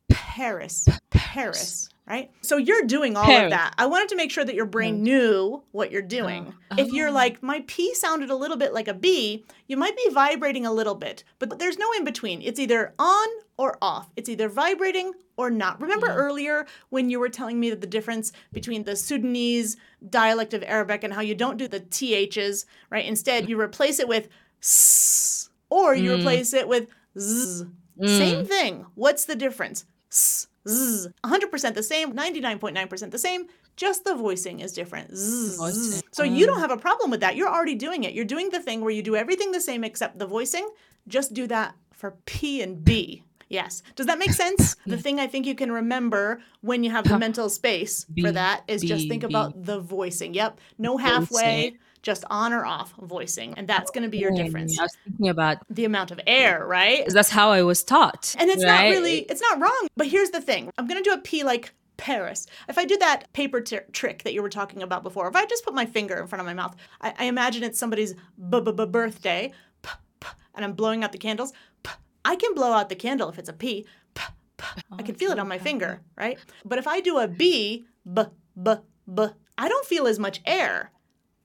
[0.09, 2.31] Paris, Paris, right?
[2.41, 3.75] So you're doing all of that.
[3.77, 5.01] I wanted to make sure that your brain mm.
[5.01, 6.55] knew what you're doing.
[6.71, 6.77] Oh.
[6.79, 7.13] If you're Oh.
[7.13, 10.73] like, my P sounded a little bit like a B, you might be vibrating a
[10.73, 12.41] little bit, but there's no in between.
[12.43, 14.11] It's either on or off.
[14.17, 15.81] It's either vibrating or not.
[15.81, 19.77] Remember earlier when you were telling me that the difference between the Sudanese
[20.09, 23.05] dialect of Arabic and how you don't do the THs, right?
[23.05, 24.29] Instead, you replace it with
[24.61, 26.19] s, or you mm.
[26.19, 27.67] replace it with z.
[28.01, 28.19] Mm.
[28.19, 28.87] Same thing.
[28.95, 29.85] What's the difference?
[30.11, 31.09] S, z.
[31.25, 35.17] 100% the same, 99.9% the same, just the voicing is different.
[35.17, 35.83] Z, Voicing.
[35.83, 36.03] z.
[36.13, 37.37] So you don't have a problem with that.
[37.37, 38.13] You're already doing it.
[38.15, 40.69] You're doing the thing where you do everything the same except the voicing.
[41.07, 43.23] Just do that for P and B.
[43.49, 43.83] Yes.
[43.97, 44.77] Does that make sense?
[44.87, 48.65] the thing I think you can remember when you have the mental space for that
[48.69, 49.27] is just think B.
[49.27, 50.35] about the voicing.
[50.35, 50.61] Yep.
[50.77, 51.79] No halfway.
[52.03, 53.55] Just on or off voicing.
[53.57, 54.79] And that's going to be your difference.
[54.79, 57.05] I was thinking about The amount of air, right?
[57.09, 58.35] that's how I was taught.
[58.39, 59.89] And it's not really, it's not wrong.
[59.97, 62.47] But here's the thing I'm going to do a P like Paris.
[62.69, 65.45] If I do that paper t- trick that you were talking about before, if I
[65.47, 68.61] just put my finger in front of my mouth, I, I imagine it's somebody's b-
[68.61, 71.53] b- b- birthday, p- p- and I'm blowing out the candles.
[71.83, 71.91] p-
[72.25, 73.85] I can blow out the candle if it's a P.
[74.15, 74.23] p-
[74.59, 76.39] p- oh, I can feel it on my finger, right?
[76.65, 78.23] But if I do a B, b,
[78.63, 78.75] b,
[79.13, 80.93] b, I don't feel as much air.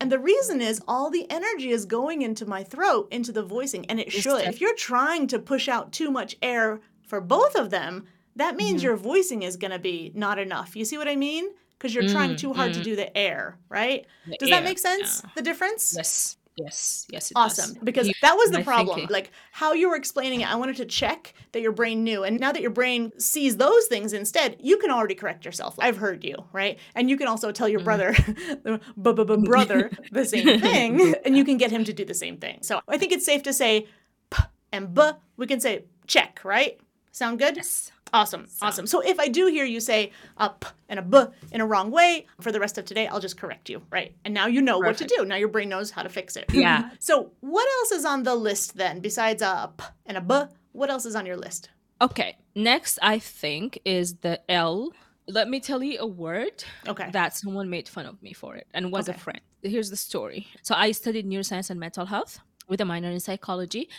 [0.04, 3.86] And the reason is all the energy is going into my throat, into the voicing,
[3.86, 4.42] and it should.
[4.46, 8.04] If you're trying to push out too much air for both of them,
[8.36, 8.88] that means Mm-hmm.
[8.88, 10.76] your voicing is going to be not enough.
[10.76, 11.46] You see what I mean?
[11.78, 14.06] Because you're trying too hard to do the air, right?
[14.28, 15.22] Mm, The Does that make sense?
[15.24, 15.30] yeah.
[15.36, 15.94] The difference?
[15.96, 16.36] Yes.
[16.56, 17.08] Yes.
[17.10, 17.32] Yes.
[17.32, 17.74] It Awesome.
[17.74, 17.84] Does.
[17.84, 18.96] Because You- that was the problem.
[18.98, 19.12] thinking.
[19.14, 22.24] Like how you were explaining it, I wanted to check that your brain knew.
[22.24, 25.76] And now that your brain sees those things instead, you can already correct yourself.
[25.80, 26.78] I've heard you, right?
[26.94, 28.16] And you can also tell your brother,
[28.64, 32.38] bu- bu- brother, the same thing, and you can get him to do the same
[32.38, 32.60] thing.
[32.62, 33.88] So I think it's safe to say
[34.30, 35.02] p and b.
[35.38, 36.80] We can say check, right?
[37.12, 37.56] Sound good?
[37.58, 37.92] Yes.
[38.14, 38.86] Awesome, awesome.
[38.86, 41.18] So if I do hear you say a p and a b
[41.52, 44.16] in a wrong way for the rest of today, I'll just correct you, right?
[44.24, 45.26] And now you know what to do.
[45.26, 46.46] Now your brain knows how to fix it.
[46.54, 46.92] Yeah.
[47.00, 50.44] So what else is on the list then besides a p and a b?
[50.74, 51.70] What else is on your list?
[52.02, 52.38] Okay.
[52.56, 54.92] Next, I think is the L.
[55.28, 57.10] Let me tell you a word Okay.
[57.12, 59.40] that someone made fun of me for it and was a friend.
[59.64, 60.48] Here's the story.
[60.62, 62.40] So I studied neuroscience and mental health.
[62.68, 63.90] with a minor in psychology.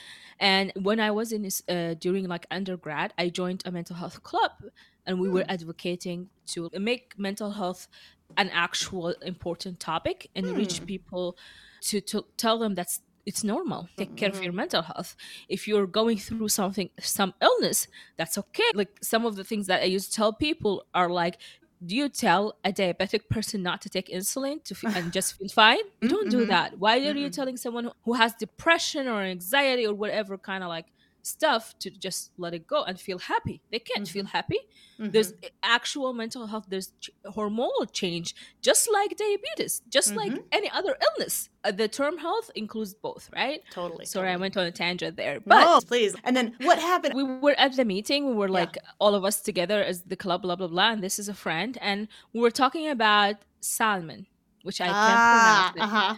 [0.41, 4.23] And when I was in this, uh, during like undergrad, I joined a mental health
[4.23, 4.53] club
[5.07, 5.51] and we were hmm.
[5.51, 7.89] advocating to make mental health
[8.37, 10.87] an actual important topic and reach hmm.
[10.87, 11.37] people
[11.83, 13.89] to, to tell them that's it's normal.
[13.97, 14.59] Take care of your hmm.
[14.59, 15.17] mental health.
[15.49, 18.71] If you're going through something some illness that's okay.
[18.75, 21.39] Like some of the things that i used to tell people are like
[21.87, 25.49] do you tell a diabetic person not to take insulin to f- and just feel
[25.49, 25.79] fine?
[26.01, 26.51] You don't do mm-hmm.
[26.51, 26.79] that.
[26.79, 30.87] Why are you telling someone who has depression or anxiety or whatever kind of like
[31.27, 34.59] stuff to just let it go and feel happy they can't feel happy
[34.99, 35.33] there's
[35.63, 41.49] actual mental health there's ch- hormonal change just like diabetes just like any other illness
[41.65, 44.05] uh, the term health includes both right Totally.
[44.05, 46.15] sorry i went on a tangent there But but please.
[46.25, 47.15] And then what happened?
[47.15, 50.43] we were at the meeting we were like all of us together as the club
[50.43, 54.27] blah blah blah and this is a friend and we were talking about salmon
[54.63, 56.15] which i ah, can't pronounce it uh-huh.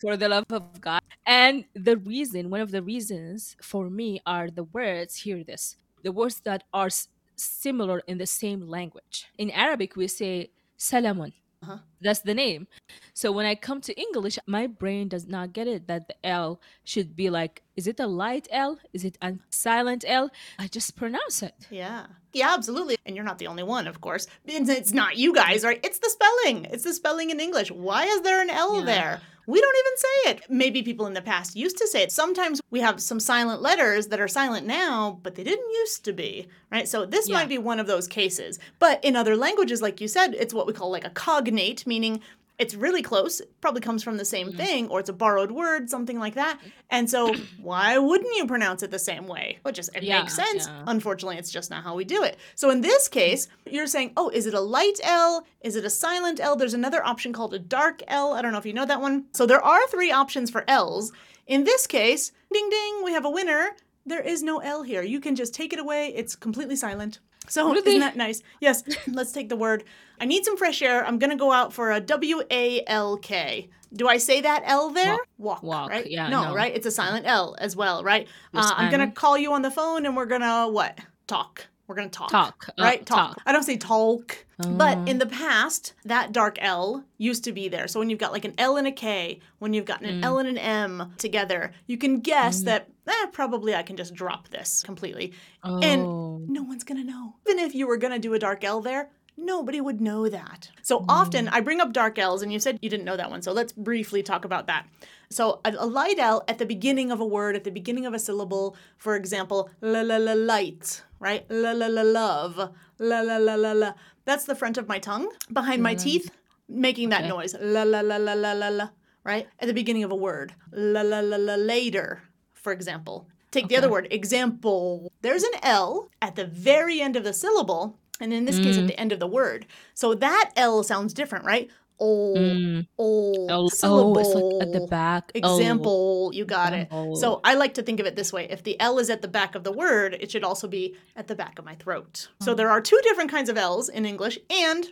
[0.00, 1.02] For the love of god.
[1.26, 6.12] And the reason one of the reasons for me are the words hear this the
[6.12, 6.88] words that are
[7.36, 9.26] similar in the same language.
[9.38, 11.32] In arabic we say salamun.
[11.62, 11.78] Uh-huh.
[12.00, 12.66] That's the name
[13.14, 16.60] so when i come to english my brain does not get it that the l
[16.84, 20.96] should be like is it a light l is it a silent l i just
[20.96, 22.06] pronounce it Yeah.
[22.34, 22.96] Yeah, absolutely.
[23.06, 24.26] And you're not the only one, of course.
[24.44, 25.80] It's not you guys, right?
[25.82, 26.66] It's the spelling.
[26.66, 27.70] It's the spelling in English.
[27.70, 28.84] Why is there an L Yeah.
[28.84, 29.20] there?
[29.46, 30.50] We don't even say it.
[30.50, 32.12] Maybe people in the past used to say it.
[32.12, 36.12] Sometimes we have some silent letters that are silent now, but they didn't used to
[36.12, 36.86] be, right?
[36.86, 37.36] So this Yeah.
[37.36, 38.58] might be one of those cases.
[38.78, 42.20] But in other languages, like you said, it's what we call like a cognate, meaning
[42.58, 43.38] it's really close.
[43.40, 44.56] It probably comes from the same Mm-hmm.
[44.56, 46.58] thing, or it's a borrowed word, something like that.
[46.90, 49.58] And so, why wouldn't you pronounce it the same way?
[49.64, 50.66] Well, just it Yeah, makes sense.
[50.66, 50.82] yeah.
[50.88, 52.36] Unfortunately, it's just not how we do it.
[52.56, 55.46] So in this case, you're saying, oh, is it a light L?
[55.60, 56.56] Is it a silent L?
[56.56, 58.32] There's another option called a dark L.
[58.34, 59.26] I don't know if you know that one.
[59.34, 61.12] So there are three options for L's.
[61.46, 63.70] In this case, ding ding, we have a winner.
[64.04, 65.02] There is no L here.
[65.02, 66.08] You can just take it away.
[66.14, 67.20] It's completely silent.
[67.46, 67.78] So Really?
[67.90, 68.42] isn't that nice?
[68.60, 68.82] Yes.
[69.06, 69.84] Let's take the word.
[70.20, 71.04] I need some fresh air.
[71.06, 73.70] I'm gonna go out for a W A L K.
[73.94, 75.16] Do I say that L there?
[75.38, 75.62] Walk.
[75.62, 76.06] Walk, right?
[76.10, 76.54] yeah, No, no.
[76.54, 76.74] right?
[76.74, 78.28] It's a silent L as well, right?
[78.52, 80.98] Uh, I'm gonna call you on the phone and we're gonna what?
[81.26, 81.66] Talk.
[81.86, 82.28] We're gonna talk.
[82.30, 83.06] Talk, uh, Right?
[83.06, 83.36] talk.
[83.36, 83.42] talk.
[83.46, 84.44] I don't say talk.
[84.62, 84.70] Oh.
[84.74, 87.88] But in the past, that dark L used to be there.
[87.88, 90.24] So when you've got like an L and a K, when you've got an Mm.
[90.24, 94.48] L and an M together, you can guess that eh, probably I can just drop
[94.48, 95.32] this completely.
[95.64, 95.80] oh.
[95.80, 97.36] And no one's gonna know.
[97.48, 100.70] Even if you were gonna do a dark L there, nobody would know that.
[100.82, 101.04] So mm.
[101.08, 103.40] often I bring up dark L's, and you said you didn't know that one.
[103.42, 104.86] So let's briefly talk about that.
[105.30, 108.14] So a, a light L at the beginning of a word, at the beginning of
[108.14, 111.46] a syllable, for example, la la la light, right?
[111.48, 113.92] La la la love, la la la la la.
[114.24, 116.02] That's the front of my tongue behind my mm.
[116.02, 116.30] teeth,
[116.68, 117.54] making that noise.
[117.60, 118.88] La la la la la la la.
[119.24, 120.54] Right at the beginning of a word.
[120.72, 122.22] La la la la later,
[122.54, 123.28] for example.
[123.50, 125.12] Take the other word, example.
[125.22, 128.86] There's an L at the very end of the syllable, and in this case, at
[128.86, 129.66] the end of the word.
[129.94, 131.68] So that L sounds different, right?
[132.00, 132.86] Oh, Mm.
[132.96, 134.16] oh, Oh, syllable.
[134.16, 135.32] oh, it's like at the back.
[135.42, 135.56] Oh.
[135.56, 136.88] Example, you got it.
[137.16, 138.46] So I like to think of it this way.
[138.48, 141.26] If the L is at the back of the word, it should also be at
[141.26, 142.28] the back of my throat.
[142.40, 144.86] So there are two different kinds of L's in English, and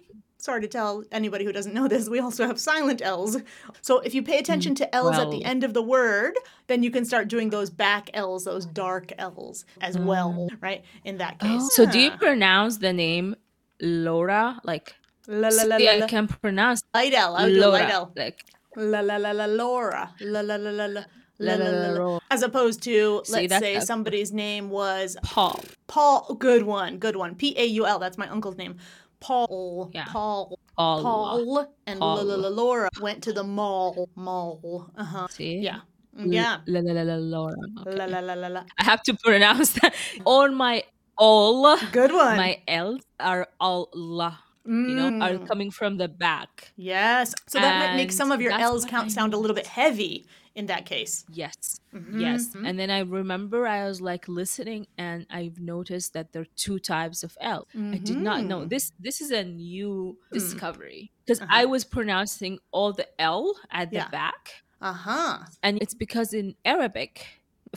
[0.47, 3.37] sorry to tell anybody who doesn't know this, we also have silent L's.
[3.83, 6.35] So if you pay attention mm, to L's at the end of the word,
[6.69, 10.07] then you can start doing those back L's, those dark L's as mm.
[10.07, 10.83] well, right?
[11.05, 11.47] In that oh.
[11.47, 11.63] case.
[11.65, 11.69] Oh.
[11.73, 13.37] So do you pronounce the name
[13.81, 14.59] Laura?
[14.65, 14.95] Like
[15.27, 17.37] La la la see, I can pronounce Light L.
[17.37, 17.83] I would do Laura.
[17.83, 18.13] light L.
[18.17, 18.45] Like
[18.77, 20.15] La la la la Laura.
[20.21, 21.05] La la la la la.
[21.39, 22.19] La la la la.
[22.31, 25.63] As opposed to, See, let's say somebody's name was Paul.
[25.87, 26.35] Paul.
[26.35, 26.97] Good one.
[26.97, 27.35] Good one.
[27.35, 27.99] P A U L.
[27.99, 28.77] That's my uncle's name.
[29.21, 29.91] Paul.
[29.95, 30.05] Yeah.
[30.07, 30.59] Paul.
[30.77, 31.03] Paul.
[31.03, 31.75] Paul.
[31.87, 32.17] And Paul.
[32.17, 34.09] La la la Laura went to the mall.
[34.15, 34.91] Mall.
[34.97, 35.27] Uh huh.
[35.29, 35.59] See?
[35.59, 35.81] Yeah.
[36.17, 36.59] Yeah.
[36.67, 37.57] La la la la Laura.
[37.87, 38.63] La la la la la.
[38.79, 39.95] I have to pronounce that.
[40.25, 40.85] All my
[41.19, 42.37] all Good one.
[42.37, 44.37] my L's are all la.
[44.67, 45.47] You know, are Mm.
[45.47, 46.73] coming from the back.
[46.77, 47.33] Yes.
[47.47, 50.67] So that might make some of your L's count sound a little bit heavy in
[50.67, 51.25] that case.
[51.29, 51.57] Yes.
[51.95, 52.43] Mhm, Yes.
[52.55, 52.67] mhm.
[52.67, 56.79] And then I remember I was like listening and I've noticed that there are two
[56.81, 57.69] types of L.
[57.97, 58.61] I did not know.
[58.61, 58.71] Mhm.
[58.75, 60.39] This this is a new Hmm.
[60.39, 61.61] discovery because Uh-huh.
[61.61, 64.09] I was pronouncing all the L at the Yeah.
[64.21, 64.43] back.
[64.81, 65.39] Uh huh.
[65.63, 67.13] And it's because in Arabic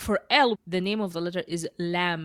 [0.05, 2.23] for L the name of the letter is lam,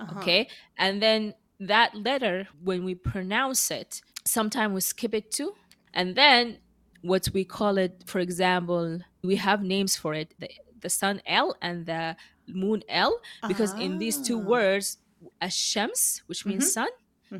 [0.00, 0.18] Uh-huh.
[0.20, 0.48] okay?
[0.78, 1.34] And then
[1.72, 3.90] that letter when we pronounce it,
[4.26, 5.50] sometimes we skip it too.
[5.92, 6.58] And then
[7.02, 10.48] what we call it, for example, we have names for it, the,
[10.80, 13.12] the sun L and the moon L
[13.48, 14.48] because in these two Ah.
[14.54, 14.98] words,
[15.40, 16.72] ash-shams, which means Mhm.
[16.78, 16.88] sun,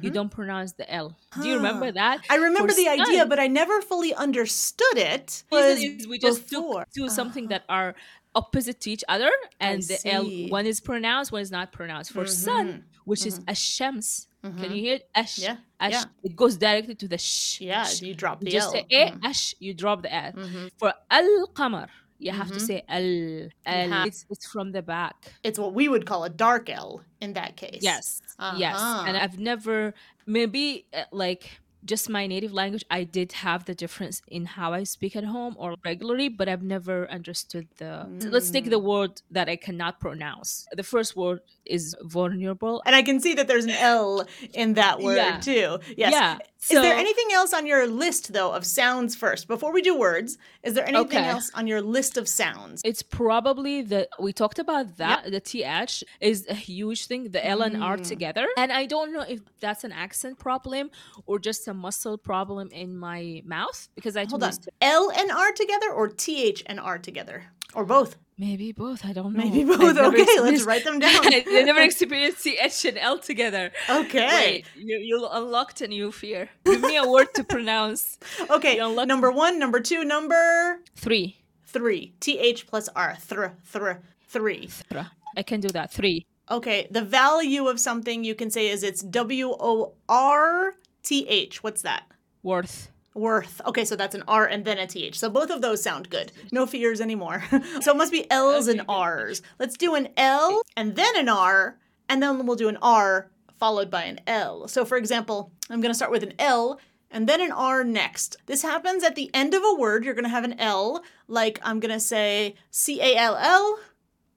[0.03, 0.15] you Mhm.
[0.19, 1.09] don't pronounce the L.
[1.43, 2.17] Do you remember that?
[2.31, 5.45] I remember For the idea, but I never fully understood it.
[5.53, 6.85] we just before.
[6.85, 7.59] took to something Uh-huh.
[7.59, 7.95] that are
[8.35, 10.25] opposite to each other, and the L
[10.59, 12.11] one is pronounced, one is not pronounced.
[12.13, 12.67] For sun,
[13.05, 15.09] which is ashams, can you hear it?
[15.15, 15.93] Ash, Yeah, ash.
[15.93, 16.05] yeah.
[16.23, 17.61] It goes directly to the sh.
[17.61, 18.03] Yeah, sh.
[18.03, 18.73] you drop the just L.
[18.73, 19.25] say a Mhm.
[19.25, 20.33] ash, you drop the L.
[20.33, 20.71] Mhm.
[20.79, 22.67] For al qamar, you have to Mhm.
[22.69, 23.49] say al.
[23.67, 24.07] al.
[24.07, 25.17] It's, it's from the back.
[25.43, 27.81] It's what we would call a dark L in that case.
[27.83, 28.21] Yes.
[28.57, 28.77] Yes.
[28.81, 29.25] And Uh-huh.
[29.25, 29.95] I've never,
[30.27, 34.85] maybe uh, like just my native language, I did have the difference in how I
[34.85, 38.07] speak at home or regularly, but I've never understood the.
[38.31, 38.71] Let's take Mm.
[38.71, 40.67] the word that I cannot pronounce.
[40.73, 42.83] The first word is vulnerable.
[42.87, 45.41] And I can see that there's an L in that word Yeah.
[45.41, 45.79] too.
[45.97, 46.13] Yes.
[46.13, 46.39] Yeah.
[46.71, 49.49] Is there anything else on your list though of sounds first?
[49.49, 51.29] Before we do words, is there anything Okay.
[51.29, 52.81] else on your list of sounds?
[52.85, 57.61] It's probably the we talked about that the th is a huge thing the L
[57.63, 58.09] and R Mm.
[58.09, 60.91] together and I don't know if that's an accent problem
[61.27, 64.53] or just a muscle problem in my mouth because I Hold on.
[64.53, 67.39] to- L and R together or TH and R together?
[67.75, 68.17] Or both?
[68.37, 69.97] Maybe both I don't know Maybe both.
[69.97, 71.21] Okay, let's write them down.
[71.27, 74.29] I never experienced th and L together Okay.
[74.29, 78.19] Wait, you, you unlocked a new fear give me a word to pronounce
[78.51, 78.77] Okay.
[78.77, 82.15] Number one, number two, number three three.
[82.21, 83.17] TH plus R.
[83.19, 83.91] Thr, thr,
[84.29, 84.69] three.
[84.69, 85.11] Thra.
[85.37, 86.87] I can do that three Okay.
[86.91, 91.63] The value of something you can say is it's W O R T H.
[91.63, 92.05] What's that?
[92.45, 93.61] worth Worth.
[93.65, 95.17] Okay, so that's an R and then a TH.
[95.17, 96.33] So both of those sound good.
[96.51, 97.45] No fears anymore.
[97.81, 98.83] so it must be L's and.
[98.89, 99.41] R's.
[99.59, 103.91] Let's do an L and then an R, and then we'll do an R followed
[103.91, 104.67] by an L.
[104.67, 108.37] So for example, I'm going to start with an L and then an R next.
[108.47, 110.05] This happens at the end of a word.
[110.05, 113.79] You're going to have an L, like I'm going to say C A L L.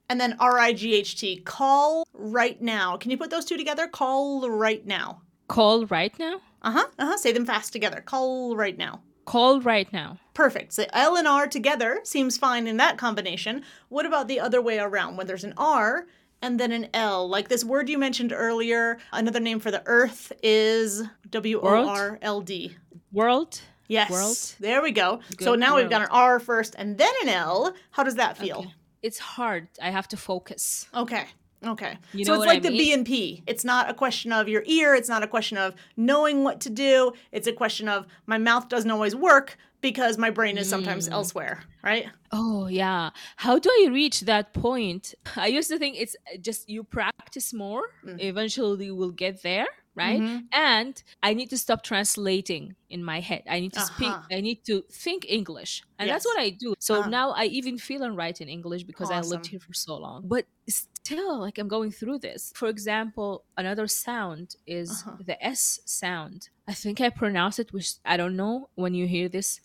[0.08, 2.96] And then R I G H T, call right now.
[2.96, 3.88] Can you put those two together?
[3.88, 5.22] Call right now.
[5.48, 6.86] call right now Uh huh.
[6.98, 7.16] Uh huh.
[7.16, 8.00] Say them fast together.
[8.00, 9.00] Call right now.
[9.24, 10.72] call right now Perfect.
[10.72, 13.62] So L and R together seems fine in that combination.
[13.88, 16.06] What about the other way around when there's an R
[16.40, 17.28] and then an L?
[17.28, 22.18] Like this word you mentioned earlier, another name for the earth is W O R
[22.22, 22.76] L D.
[23.12, 24.10] world Yes.
[24.10, 24.36] World.
[24.60, 25.20] There we go.
[25.40, 27.74] so Good now we've got an R first and then an L.
[27.90, 28.58] How does that feel?
[28.58, 28.74] Okay.
[29.02, 29.68] It's hard.
[29.82, 30.86] I have to focus.
[30.94, 31.24] Okay.
[31.66, 31.98] Okay.
[32.12, 33.42] You so it's what I like the B and P.
[33.46, 34.94] It's not a question of your ear.
[34.94, 37.12] It's not a question of knowing what to do.
[37.32, 41.12] It's a question of my mouth doesn't always work because my brain is sometimes Mm.
[41.12, 42.06] elsewhere, right?
[42.32, 43.10] Oh, yeah.
[43.36, 45.14] How do I reach that point?
[45.36, 48.20] I used to think it's just you practice more, Mm.
[48.20, 49.66] eventually you will get there,
[49.98, 50.24] right?
[50.24, 50.48] Mhm.
[50.52, 53.42] And I need to stop translating in my head.
[53.48, 54.28] I need to speak, Uh-huh.
[54.32, 55.82] I need to think English.
[55.98, 56.74] And that's what I do.
[56.80, 57.10] So Uh-huh.
[57.18, 60.28] now I even feel and write in English because I lived here for so long.
[60.28, 62.52] But still, like I'm going through this.
[62.54, 65.18] For example, another sound is Uh-huh.
[65.18, 66.50] the S sound.
[66.68, 69.60] I think I pronounce it, which I don't know when you hear this.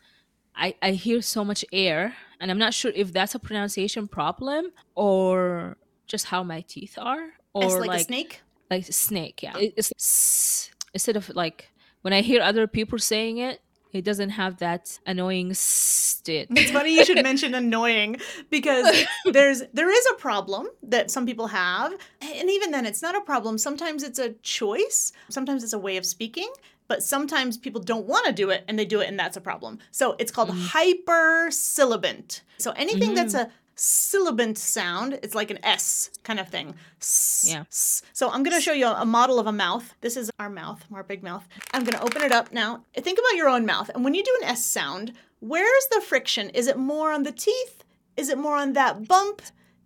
[0.55, 4.71] I, I hear so much air, and I'm not sure if that's a pronunciation problem
[4.95, 8.43] or just how my teeth are, or S like, like a snake.
[8.69, 9.43] Like snake.
[9.43, 11.69] Yeah, It- it's instead of like
[12.01, 13.61] when I hear other people saying it,
[13.93, 16.21] it doesn't have that annoying s.
[16.25, 18.17] It's funny you should mention annoying
[18.49, 23.15] because there's there is a problem that some people have, and even then it's not
[23.15, 23.57] a problem.
[23.57, 25.11] Sometimes it's a choice.
[25.29, 26.49] Sometimes it's a way of speaking.
[26.89, 29.41] But sometimes people don't want to do it and they do it, and that's a
[29.41, 29.79] problem.
[29.91, 30.77] So it's called mm-hmm.
[30.77, 32.41] hypersibilant.
[32.57, 33.49] So anything that's mm-hmm.
[33.49, 36.75] a sibilant sound, it's like an S kind of thing.
[37.01, 37.61] S, Yeah.
[37.69, 38.01] s.
[38.13, 39.93] So I'm going to show you a model of a mouth.
[40.01, 41.47] This is our mouth, our big mouth.
[41.73, 42.83] I'm going to open it up now.
[42.95, 43.89] Think about your own mouth.
[43.93, 46.49] And when you do an S sound, where's the friction?
[46.51, 47.83] Is it more on the teeth?
[48.15, 49.41] Is it more on that bump?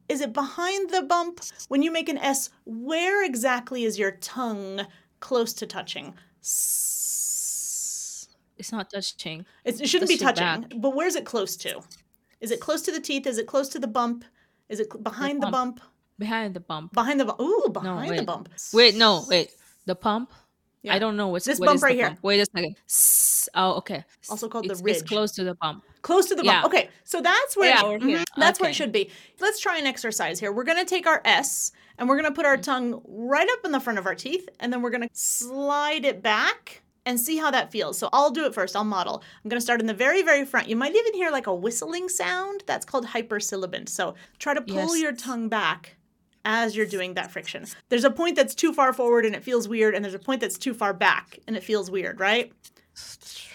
[0.10, 1.42] Is it behind the bump?
[1.68, 4.86] When you make an S, where exactly is your tongue
[5.20, 6.14] close to touching?
[6.42, 8.28] S.
[8.58, 9.46] It's not touching.
[9.64, 11.82] It's- It shouldn't be That's touching, but where's it close to?
[12.42, 13.26] Is it close to the teeth?
[13.28, 14.24] Is it close to the bump?
[14.70, 15.82] Is it behind the bump?
[16.20, 16.94] Behind the bump.
[16.94, 17.40] Behind the bump.
[17.40, 18.50] Ooh, behind the bump.
[18.74, 19.52] Wait, no, wait.
[19.86, 20.34] The pump.
[20.84, 20.94] Yeah.
[20.94, 22.08] I don't know what's This what bump is right here.
[22.10, 22.20] pump.
[22.24, 22.76] Wait a second.
[23.56, 24.04] Oh, okay.
[24.30, 25.84] Also called the it's, It's close to the pump.
[26.02, 26.64] Close to the bump.
[26.64, 26.66] Yeah.
[26.66, 28.24] Okay, so that's where Yeah, Mhm, here.
[28.38, 29.10] that's where it should be.
[29.40, 30.52] Let's try an exercise here.
[30.52, 32.50] We're gonna take our S and we're gonna put Mm.
[32.50, 36.06] our tongue right up in the front of our teeth, and then we're gonna slide
[36.06, 37.98] it back and see how that feels.
[37.98, 38.76] So I'll do it first.
[38.76, 39.24] I'll model.
[39.44, 40.68] I'm gonna start in the very, very front.
[40.68, 42.64] You might even hear like a whistling sound.
[42.68, 43.88] That's called hypersibilant.
[43.88, 45.02] So try to pull Yes.
[45.02, 45.96] your tongue back
[46.44, 47.66] as you're doing that friction.
[47.88, 50.42] There's a point that's too far forward and it feels weird, and there's a point
[50.42, 52.52] that's too far back and it feels weird, right?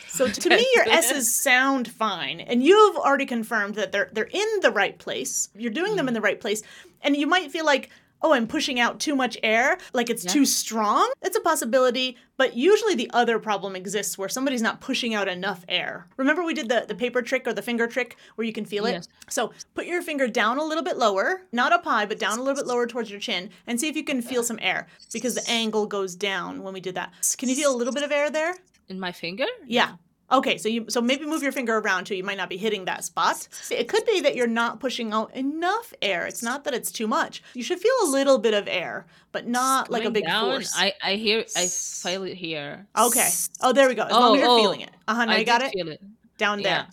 [0.08, 4.48] So to me, your S's sound fine, and you've already confirmed that they're they're in
[4.62, 5.50] the right place.
[5.54, 6.24] You're doing them in the mm.
[6.24, 6.62] right place,
[7.02, 7.90] and you might feel like,
[8.22, 10.32] oh, I'm pushing out too much air, like it's Yeah.
[10.32, 11.10] too strong.
[11.22, 15.64] It's a possibility, but usually the other problem exists where somebody's not pushing out enough
[15.68, 16.06] air.
[16.16, 18.86] Remember we did the, the paper trick or the finger trick where you can feel
[18.86, 18.92] it?
[18.92, 19.08] Yes.
[19.28, 22.42] So put your finger down a little bit lower, not up high, but down a
[22.42, 25.34] little bit lower towards your chin, and see if you can feel some air because
[25.34, 27.12] the angle goes down when we did that.
[27.38, 28.54] Can you feel a little bit of air there?
[28.88, 29.46] In my finger?
[29.66, 29.92] Yeah.
[30.32, 32.14] Okay, so you so maybe move your finger around too.
[32.14, 33.46] You might not be hitting that spot.
[33.70, 36.26] It could be that you're not pushing out enough air.
[36.26, 37.42] It's not that it's too much.
[37.54, 40.72] You should feel a little bit of air, but not like a big down, force.
[40.76, 42.86] I, I hear, I feel it here.
[42.98, 43.28] okay.
[43.60, 44.04] Oh, there we go.
[44.04, 44.90] As long Oh, as you're oh, feeling it.
[45.06, 45.26] Uh huh.
[45.28, 46.00] I you got it feel it.
[46.38, 46.72] down there.
[46.72, 46.86] yeah.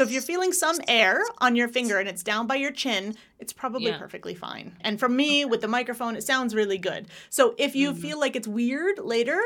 [0.00, 3.16] So if you're feeling some air on your finger and it's down by your chin,
[3.38, 3.98] it's probably Yeah.
[3.98, 4.74] perfectly fine.
[4.80, 7.06] And for me, with the microphone, it sounds really good.
[7.28, 8.00] So if you Mm-hmm.
[8.00, 9.38] feel like it's weird later,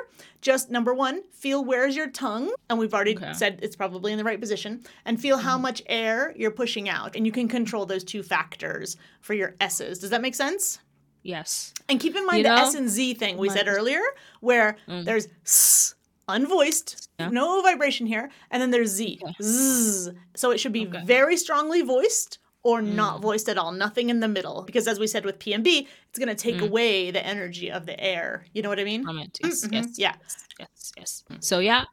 [0.42, 3.24] just number one, feel where's your tongue, and we've already Okay.
[3.24, 3.34] Mm-hmm.
[3.34, 7.16] said it's probably in the right position, and feel how much air you're pushing out,
[7.16, 9.98] and you can control those two factors for your S's.
[9.98, 10.78] Does that make sense?
[11.24, 11.74] Yes.
[11.88, 14.02] And keep in mind You the know- S and Z thing we said earlier,
[14.38, 15.04] where Mm.
[15.04, 15.96] there's s,
[16.28, 17.28] unvoiced, Yeah.
[17.30, 19.34] no vibration here, and then there's Z, Okay.
[19.42, 20.10] zzz.
[20.34, 21.02] So it should be Okay.
[21.04, 23.22] very strongly voiced or not Mm.
[23.22, 24.62] voiced at all, nothing in the middle.
[24.62, 26.68] Because as we said with PMB, it's going to take Mm.
[26.68, 28.46] away the energy of the air.
[28.54, 29.04] You know what I mean?
[29.04, 29.38] Comment.
[29.42, 29.72] Yes, Mhm.
[29.72, 30.14] yes, Yeah.
[30.58, 31.24] yes, yes.
[31.40, 31.84] So yeah,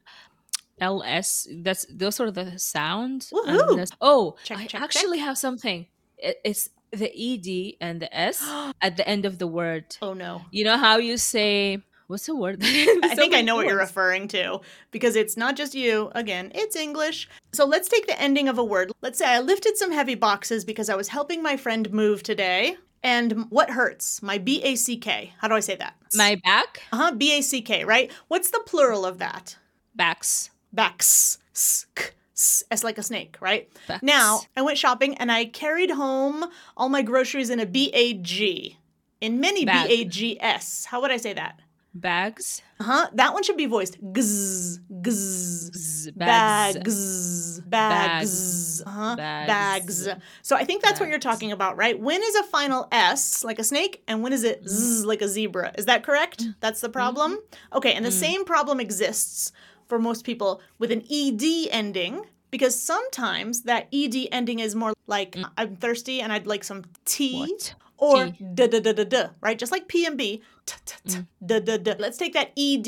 [0.80, 1.48] LS.
[1.52, 3.28] That's those are the sound.
[3.32, 3.76] Woohoo!
[3.76, 4.82] that's- Oh, Check, I check, check.
[4.82, 5.88] actually have something.
[6.18, 8.42] It, it's the ed and the s
[8.82, 9.96] at the end of the word.
[10.02, 10.44] Oh no.
[10.52, 11.80] You know how you say
[12.12, 12.60] what's the word?
[12.64, 16.12] I think I know what you're referring to because it's not just you.
[16.14, 17.28] Again, it's English.
[17.54, 18.92] So let's take the ending of a word.
[19.02, 22.76] Let's say I lifted some heavy boxes because I was helping my friend move today.
[23.04, 24.22] And what hurts?
[24.22, 25.34] My B A C K.
[25.40, 25.96] How do I say that?
[26.14, 27.12] My back, Uh huh.
[27.16, 28.12] B A C K, right?
[28.28, 29.58] What's the plural of that?
[29.96, 31.40] backs, Backs.
[31.54, 32.06] S, k,
[32.36, 33.68] s, S like a snake, right?
[33.88, 34.04] backs.
[34.04, 36.46] Now, I went shopping and I carried home
[36.78, 38.76] all my groceries in a bag,
[39.20, 39.90] In many B Bag.
[39.92, 40.86] A G S.
[40.86, 41.60] How would I say that?
[41.94, 43.08] Bags, Uh huh.
[43.14, 44.02] That one should be voiced.
[44.02, 45.76] Gz, gz.
[45.76, 49.16] z- bags, Bags, bags, uh-huh.
[49.16, 49.48] Bags.
[50.06, 50.22] bags.
[50.42, 52.00] So I think that's what you're talking about, right?
[52.00, 54.68] When is a final S like a snake, and when is it mm-hmm.
[54.68, 55.74] Z like a zebra?
[55.78, 56.42] Is that correct?
[56.42, 56.52] Mm-hmm.
[56.60, 57.34] That's the problem.
[57.34, 57.78] Mm-hmm.
[57.78, 58.26] Okay, and the mm.
[58.26, 59.52] same problem exists
[59.88, 62.26] for most people with an ed ending.
[62.52, 65.50] Because sometimes that ed ending is more like mm.
[65.58, 67.76] I'm thirsty and I'd like some tea What?
[68.02, 69.58] Or da da da da da, right?
[69.58, 70.42] Just like P and B,
[71.46, 71.94] da da da.
[72.00, 72.88] Let's take that ed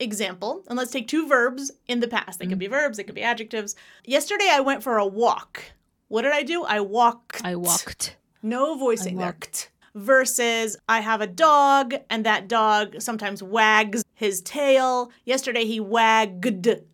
[0.00, 2.38] example and let's take two verbs in the past.
[2.38, 2.60] They could mm.
[2.60, 3.76] be verbs, they could be adjectives.
[4.04, 5.62] Yesterday I went for a walk.
[6.08, 6.64] What did I do?
[6.64, 7.42] I walked.
[7.44, 8.16] I walked.
[8.42, 9.26] No voicing there.
[9.26, 9.70] walked.
[9.94, 15.12] Versus I have a dog and that dog sometimes wags his tail.
[15.24, 16.42] Yesterday he wagged,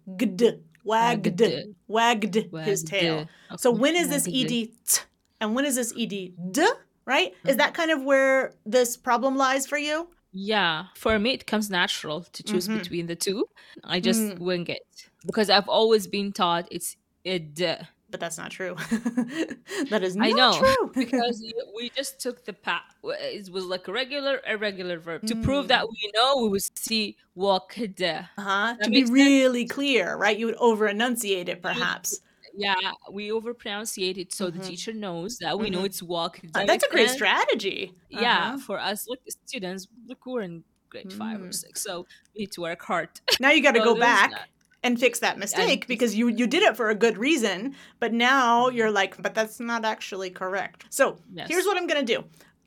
[0.09, 1.75] gd, wagged, Wagged.
[1.87, 2.35] wagged
[2.67, 3.29] his tail.
[3.59, 4.73] So when is this ed t
[5.41, 6.35] and when is this ed d?
[7.11, 7.35] Right?
[7.51, 9.97] Is that kind of where this problem lies for you?
[10.33, 12.79] Yeah, for me it comes natural to choose Mhm.
[12.79, 13.41] between the two.
[13.83, 14.39] I just Mm.
[14.39, 14.87] wing it
[15.27, 17.83] because I've always been taught it's it uh,
[18.13, 18.75] But that's not true.
[19.91, 20.83] that is not I know true.
[21.05, 21.37] because
[21.77, 22.95] we just took the path.
[23.03, 25.43] It was like a regular, irregular verb to Mm.
[25.43, 26.31] prove that we know.
[26.43, 27.79] We would see walked.
[27.79, 28.77] uh-huh.
[28.85, 29.11] To be sense.
[29.11, 30.39] really clear, right?
[30.39, 32.21] You would over enunciate it perhaps.
[32.55, 34.67] Yeah, we overpronunciate it so the Mhm.
[34.67, 35.87] teacher knows that we know Mhm.
[35.87, 36.41] it's walk.
[36.55, 37.95] Uh, that's a great And- strategy.
[38.09, 38.59] Yeah, Uh-huh.
[38.59, 41.55] for us, like students, look, we're in grade five or Mm.
[41.55, 43.09] six, so we need to work hard.
[43.41, 44.33] Now you got to So go back
[44.83, 48.69] and fix that mistake because you you did it for a good reason, but now
[48.69, 50.87] you're like, but that's not actually correct.
[50.91, 51.49] So Yes.
[51.49, 52.25] here's what I'm gonna do.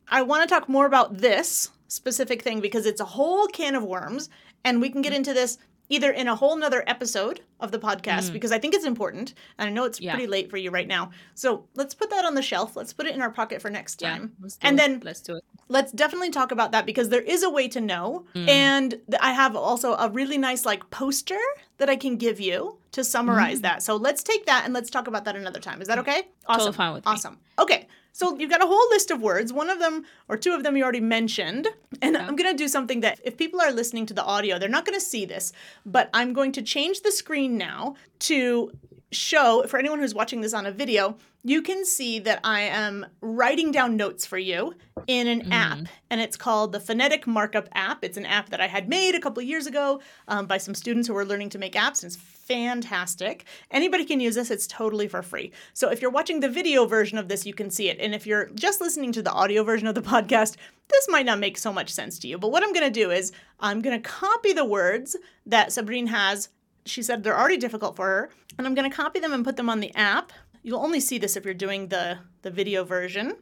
[0.08, 3.84] I want to talk more about this specific thing because it's a whole can of
[3.84, 4.30] worms,
[4.64, 5.58] and we can get into this
[5.90, 8.34] either in a whole nother episode of the podcast Mm.
[8.34, 10.14] because I think it's important, and I know it's Yeah.
[10.14, 11.12] pretty late for you right now.
[11.36, 12.76] So let's put that on the shelf.
[12.76, 14.34] Let's put it in our pocket for next Yeah, time.
[14.42, 14.82] do And it.
[14.82, 15.44] then let's do it.
[15.70, 18.50] let's definitely talk about that because there is a way to know Mm.
[18.50, 21.40] and i have also a really nice like poster
[21.78, 25.08] that i can give you to summarize that so let's take that and let's talk
[25.08, 26.76] about that another time is that okay awesome Mm.
[26.76, 27.12] fine with me.
[27.14, 30.54] awesome okay so you've got a whole list of words one of them or two
[30.54, 31.68] of them you already mentioned
[32.02, 32.26] and Yeah.
[32.28, 34.86] i'm going to do something that if people are listening to the audio they're not
[34.86, 35.52] going to see this
[35.86, 38.72] but i'm going to change the screen now to
[39.12, 43.06] show for anyone who's watching this on a video you can see that i am
[43.22, 44.74] writing down notes for you
[45.08, 45.80] in an app
[46.10, 48.04] and it's called the phonetic markup app.
[48.04, 51.08] It's an app that i had made a couple years ago um, by some students
[51.08, 53.46] who were learning to make apps and it's fantastic.
[53.72, 55.52] Anybody can use this it's totally for free.
[55.74, 58.00] So if you're watching the video version of this you can see it.
[58.00, 60.56] And if you're just listening to the audio version of the podcast
[60.90, 62.38] this might not make so much sense to you.
[62.38, 65.16] But what i'm going to do is i'm going to copy the words
[65.46, 66.50] that Sabreen has.
[66.86, 69.56] She said they're already difficult for her and i'm going to copy them and put
[69.56, 70.32] them on the app
[70.64, 73.36] you'll only see this if you're doing the the video version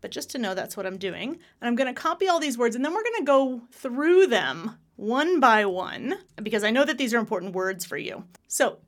[0.00, 1.30] but just to know that's what I'm doing.
[1.30, 4.28] And I'm going to copy all these words and then we're going to go through
[4.28, 8.24] them one by one because I know that these are important words for you.
[8.48, 8.78] So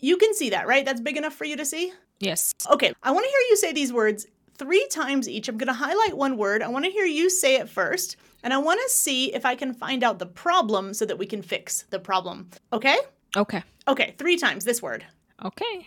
[0.00, 0.84] you can see that, right?
[0.84, 1.92] That's big enough for you to see?
[2.18, 2.52] Yes.
[2.70, 4.26] Okay, I want to hear you say these words
[4.56, 5.48] three times each.
[5.48, 6.62] I'm going to highlight one word.
[6.62, 8.16] I want to hear you say it first.
[8.44, 11.26] And I want to see if I can find out the problem so that we
[11.26, 12.50] can fix the problem.
[12.72, 12.98] Okay?
[13.36, 13.62] Okay.
[13.88, 15.04] Okay, three times this word.
[15.44, 15.86] Okay.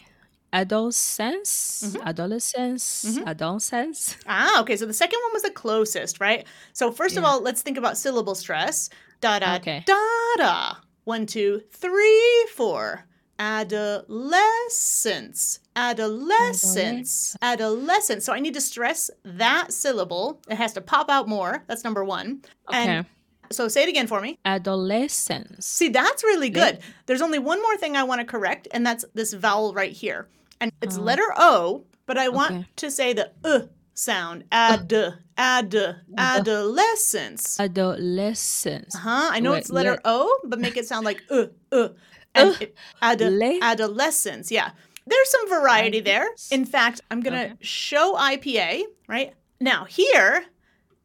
[0.55, 4.15] Adolescence, adolescence, adolescence.
[4.25, 4.77] Ah, okay.
[4.77, 6.47] So the second one was the closest, right?
[6.71, 8.89] So first of all, let's think about syllable stress.
[9.19, 9.83] Da da Okay.
[9.85, 9.97] da
[10.37, 10.75] da.
[11.03, 13.03] One, two, three, four.
[13.37, 15.59] Adolescence.
[15.75, 17.35] Adolescence.
[17.41, 18.23] Adolescence.
[18.23, 20.39] So I need to stress that syllable.
[20.49, 21.65] It has to pop out more.
[21.67, 22.43] That's number one.
[22.69, 22.87] Okay.
[22.97, 23.05] And
[23.51, 24.39] so say it again for me.
[24.45, 25.65] Adolescence.
[25.65, 26.79] See, that's really good.
[27.07, 30.29] There's only one more thing I want to correct, and that's this vowel right here.
[30.61, 32.65] And it's letter O, but I want Okay.
[32.77, 33.61] to say the uh
[33.93, 34.43] sound.
[34.51, 34.93] Ad,
[35.37, 35.75] ad,
[36.17, 37.59] adolescence.
[37.59, 38.95] Adolescence.
[38.95, 39.29] Huh?
[39.31, 41.89] I know Wait, it's letter let- O, but make it sound like uh, uh.
[42.37, 42.65] And Uh,
[43.01, 43.21] ad,
[43.61, 44.51] adolescence.
[44.51, 44.71] Yeah.
[45.07, 46.27] There's some variety there.
[46.51, 47.53] In fact, I'm going to Okay.
[47.61, 49.33] show IPA, right?
[49.61, 50.45] Now, here,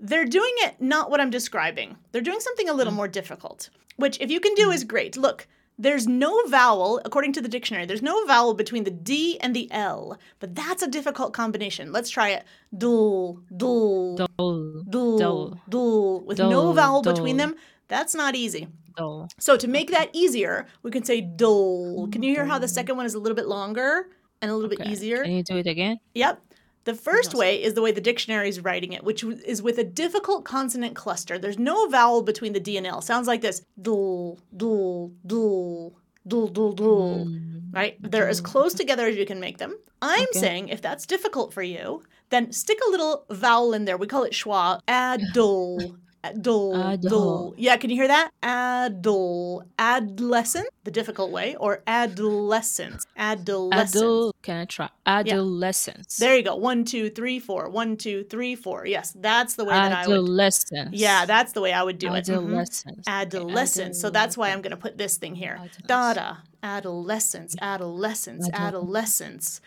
[0.01, 1.97] they're doing it not what I'm describing.
[2.11, 2.77] They're doing something a Mm.
[2.79, 5.17] little more difficult, which, if you can do, is great.
[5.17, 5.47] Look,
[5.81, 9.67] there's no vowel, according to the dictionary, there's no vowel between the D and the
[9.71, 11.91] L, but that's a difficult combination.
[11.91, 12.45] Let's try it.
[12.77, 14.85] Dul, dul, Dull.
[14.89, 15.61] dul, dull.
[15.69, 17.57] dul, with no Dull, vowel between them.
[17.89, 18.69] That's not easy.
[18.97, 19.29] Dull.
[19.39, 22.09] So to make that easier, we can say dole.
[22.09, 24.09] Can you hear how the second one is a little bit longer
[24.43, 25.23] and a little bit easier?
[25.23, 25.99] Can you do it again?
[26.15, 26.43] Yep.
[26.85, 29.85] The first way is the way the dictionary is writing it, which is with a
[29.85, 31.39] difficult consonant cluster.
[31.39, 33.03] There's no vowel between the D and L.
[33.03, 35.95] Sounds like this: dul, dul, dul,
[36.27, 37.25] dul, dul, dul.
[37.25, 37.59] Hmm.
[37.73, 37.97] Right?
[38.01, 38.47] They're as hmm.
[38.47, 39.77] close together as you can make them.
[40.03, 40.39] I'm Okay.
[40.39, 43.99] saying if that's difficult for you, then stick a little vowel in there.
[43.99, 44.81] We call it schwa.
[44.89, 45.97] Adol.
[46.23, 46.75] Adol.
[46.75, 47.09] Adol.
[47.09, 47.55] Dol.
[47.57, 48.31] Yeah, can you hear that?
[48.43, 49.65] Adol.
[49.79, 53.07] Adolescent, the difficult way, or adolescence.
[53.17, 53.97] Adolescence.
[54.03, 54.33] Adol.
[54.43, 54.91] Can I try?
[55.07, 56.17] Adolescence.
[56.19, 56.57] There you go.
[56.57, 57.69] One, two, three, four.
[57.71, 58.87] One, two, three, four.
[58.87, 60.15] Yes, that's the way that I would.
[60.15, 60.91] Adolescence.
[60.93, 62.27] Yeah, that's the way I would do it.
[62.27, 62.35] Mhm.
[62.35, 63.05] Adolescence.
[63.07, 64.01] Adolescence.
[64.01, 65.59] So that's why I'm going to put this thing here.
[65.87, 67.55] Dada, adolescence.
[67.55, 67.75] Dada.
[67.75, 68.49] Adolescence.
[68.53, 69.61] Adolescence.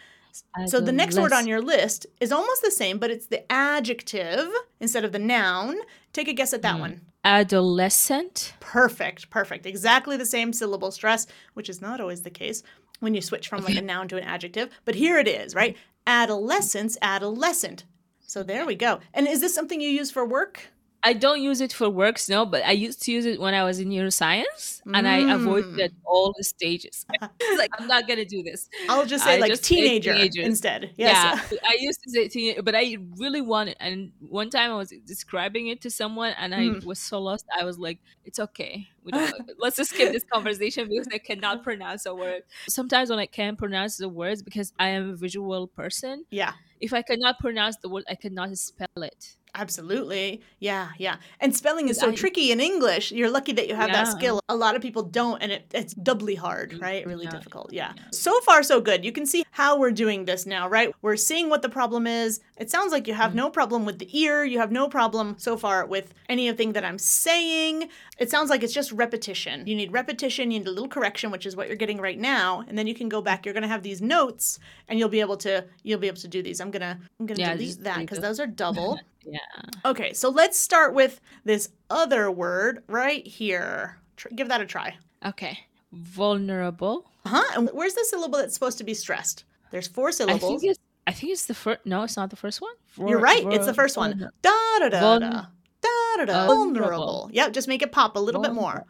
[0.67, 4.49] So the next word on your list is almost the same, but it's the adjective
[4.79, 5.77] instead of the noun.
[6.11, 7.01] Take a guess at that one.
[7.23, 8.53] Adolescent.
[8.59, 9.65] Perfect, perfect.
[9.65, 12.63] Exactly the same syllable stress, which is not always the case
[12.99, 14.69] when you switch from like a noun to an adjective.
[14.85, 15.77] But here it is, right?
[16.05, 17.85] Adolescence, adolescent.
[18.19, 18.99] So there we go.
[19.13, 20.72] And is this something you use for work?
[21.05, 23.63] I don't use it for works, no, but I used to use it when I
[23.65, 25.35] was in neuroscience, and I Mm.
[25.35, 27.05] avoided it all the stages.
[27.39, 28.69] It's like I'm not gonna do this.
[28.87, 30.91] I'll just say I like just teenager instead.
[30.95, 31.23] Yes.
[31.23, 33.75] Yeah, I used to say teenager, but I really wanted.
[33.81, 36.85] And one time I was describing it to someone, and I Mm.
[36.85, 37.45] was so lost.
[37.59, 38.87] I was like, "It's okay.
[39.03, 43.19] We don't, let's just skip this conversation because I cannot pronounce a word." Sometimes when
[43.19, 46.53] I can't pronounce the words because I am a visual person, Yeah.
[46.79, 49.35] if I cannot pronounce the word, I cannot spell it.
[49.55, 50.41] Absolutely.
[50.59, 51.17] Yeah, yeah.
[51.39, 53.11] And spelling is so I- tricky in English.
[53.11, 54.39] You're lucky that you have that skill.
[54.49, 57.05] A lot of people don't, and it, it's doubly hard, right?
[57.05, 57.31] Really Yeah.
[57.31, 57.71] difficult.
[57.71, 57.93] Yeah.
[58.11, 59.05] So far, so good.
[59.05, 60.91] You can see how we're doing this now, right?
[61.01, 62.39] We're seeing what the problem is.
[62.57, 64.43] It sounds like you have no problem with the ear.
[64.43, 67.89] You have no problem so far with anything that I'm saying.
[68.17, 69.67] It sounds like it's just repetition.
[69.67, 72.63] You need repetition, you need a little correction, which is what you're getting right now.
[72.67, 73.45] And then you can go back.
[73.45, 76.27] You're going to have these notes and you'll be able to you'll be able to
[76.27, 76.59] do these.
[76.59, 78.99] I'm going to I'm going to Yeah, delete that because those are double.
[79.25, 79.39] Yeah.
[79.85, 83.99] Okay, so let's start with this other word right here.
[84.17, 84.95] Tr- give that a try.
[85.25, 85.59] Okay.
[85.91, 87.09] Vulnerable.
[87.25, 87.43] Huh?
[87.55, 89.45] And where's the syllable that's supposed to be stressed?
[89.71, 90.61] There's four I syllables.
[90.61, 90.79] think it's.
[91.05, 91.85] I think it's the first.
[91.85, 92.73] No, it's not the first one.
[92.97, 93.45] You're right.
[93.51, 94.29] It's the first one.
[94.41, 95.45] Da da da da.
[95.81, 96.47] Da da da.
[96.47, 96.55] Vulnerable.
[96.55, 97.29] Vulnerable.
[97.33, 97.53] Yep.
[97.53, 98.85] Just make it pop a little bit more.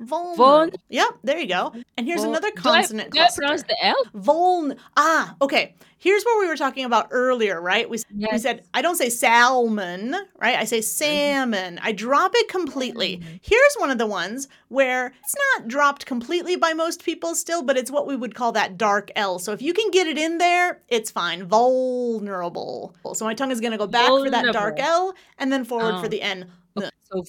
[0.00, 0.36] Vulnerable.
[0.36, 1.08] Vul- Yep.
[1.24, 1.72] There you go.
[1.96, 3.96] And here's another Do I- consonant Do I, pronounce the L?
[4.14, 4.76] Vuln.
[4.96, 5.74] Ah, okay.
[6.00, 7.90] Here's what we were talking about earlier, right?
[7.90, 10.56] We, we said, I don't say salmon, right?
[10.56, 11.80] I say salmon.
[11.82, 13.20] I drop it completely.
[13.42, 17.76] Here's one of the ones where it's not dropped completely by most people still, but
[17.76, 19.40] it's what we would call that dark L.
[19.40, 21.42] So if you can get it in there, it's fine.
[21.46, 22.94] Vulnerable.
[23.14, 25.98] So my tongue is going to go back for that dark L and then forward
[25.98, 26.08] for Oh.
[26.08, 26.48] the N.
[26.76, 27.22] Okay, So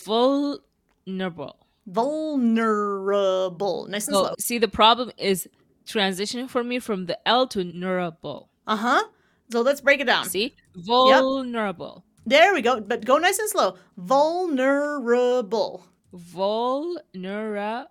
[1.07, 1.57] vulnerable.
[1.89, 3.87] Vulnerable.
[3.89, 4.35] Nice and So slow.
[4.39, 5.47] see, the problem is
[5.85, 8.47] transitioning for me from the L to nerable.
[8.67, 9.03] Uh huh.
[9.51, 10.25] So let's break it down.
[10.25, 12.79] See, vulnerable, There we go.
[12.81, 13.77] But go nice and slow.
[13.97, 15.83] Vulnerable.
[16.13, 17.87] vulnerable,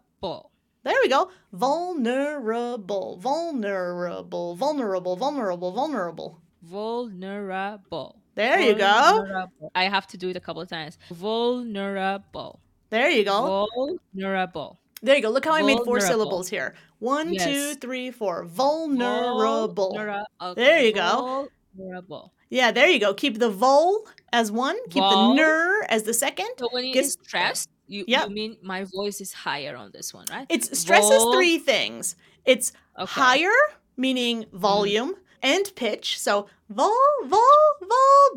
[0.85, 1.31] There we go.
[1.53, 3.17] Vulnerable.
[3.17, 4.55] Vulnerable.
[4.55, 5.17] Vulnerable.
[5.17, 5.73] Vulnerable.
[5.73, 6.39] Vulnerable.
[6.63, 8.21] vulnerable.
[8.37, 9.47] There you go.
[9.75, 10.97] I have to do it a couple of times.
[11.11, 12.61] Vulnerable.
[12.91, 13.67] There you go.
[14.15, 14.79] Vulnerable.
[15.03, 15.31] There you go.
[15.31, 16.75] Look how I made four syllables here.
[16.99, 17.77] One, Yes.
[17.77, 18.45] three, four.
[18.45, 19.95] Vulnerable.
[19.97, 21.49] Vulnera- There you go.
[21.77, 22.33] Vulnerable.
[22.51, 23.13] Yeah, there you go.
[23.15, 24.77] Keep the vol as one.
[24.89, 25.29] Keep Vul.
[25.29, 26.49] the ner as the second.
[26.59, 28.29] So when you Get- stress, you, Yep.
[28.31, 30.47] you mean my voice is higher on this one, right?
[30.49, 32.17] It's stresses Vul- three things.
[32.45, 33.05] It's Okay.
[33.05, 33.21] Mm-hmm.
[33.21, 33.57] higher,
[33.97, 36.19] meaning volume, and pitch.
[36.19, 37.45] So vol, vul,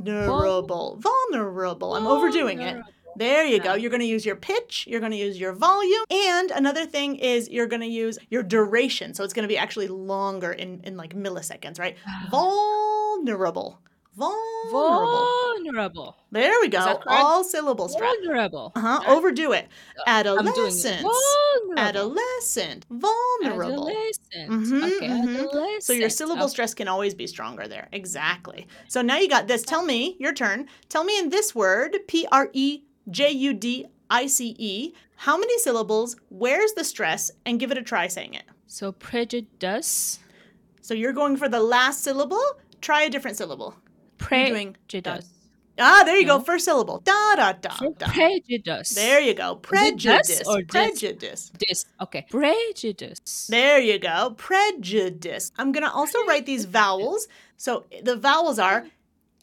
[0.04, 1.96] vulnerable, vulnerable.
[1.96, 2.82] I'm overdoing it.
[3.16, 3.74] There you go.
[3.74, 7.18] You're going to use your pitch, you're going to use your volume, and another thing
[7.18, 9.14] is you're going to use your duration.
[9.14, 11.98] So it's going to be actually longer in, in like milliseconds, right?
[12.32, 13.80] Vulnerable.
[14.16, 15.28] Vulnerable.
[15.56, 16.18] Vulnerable.
[16.32, 17.00] There we go.
[17.08, 18.14] All syllable strap.
[18.24, 18.74] Vulnerable.
[18.76, 19.00] Uh-huh.
[19.08, 19.68] Overdo it.
[20.06, 21.02] I'm doing it.
[21.02, 21.78] Vulnerable.
[21.78, 22.86] Adolescent.
[22.90, 23.90] Vulnerable.
[23.90, 24.50] Adolescent.
[24.50, 25.40] Mhm, okay, mhm.
[25.40, 25.84] adolescent.
[25.84, 26.52] So your syllable Okay.
[26.52, 27.88] stress can always be stronger there.
[27.94, 28.68] Exactly.
[28.90, 29.64] So now you got this.
[29.64, 30.68] Tell me, your turn.
[30.90, 35.38] Tell me in this word, P R E J U D I C E, how
[35.38, 38.44] many syllables, where's the stress, and give it a try saying it.
[38.68, 40.20] So prejudice.
[40.82, 42.44] So you're going for the last syllable.
[42.82, 43.76] Try a different syllable.
[44.18, 45.30] Prejudice.
[45.80, 46.40] Ah, there you go.
[46.40, 47.00] First syllable.
[47.00, 48.08] Da da da da.
[48.08, 48.94] prejudice.
[48.94, 49.56] There you go.
[49.56, 50.44] Prejudice.
[50.48, 50.62] or?
[50.64, 51.52] Prejudice.
[51.58, 51.86] This.
[52.02, 52.26] Okay.
[52.30, 53.48] Prejudice.
[53.48, 54.36] There you go.
[54.38, 55.52] Prejudice.
[55.58, 57.28] I'm going to also write these vowels.
[57.58, 58.86] So the vowels are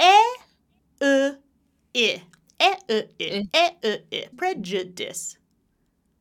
[0.00, 0.18] e,
[1.00, 1.36] u,
[1.96, 2.22] i.
[2.60, 3.48] E, u, i.
[3.54, 4.26] E, u, i.
[4.36, 5.36] Prejudice.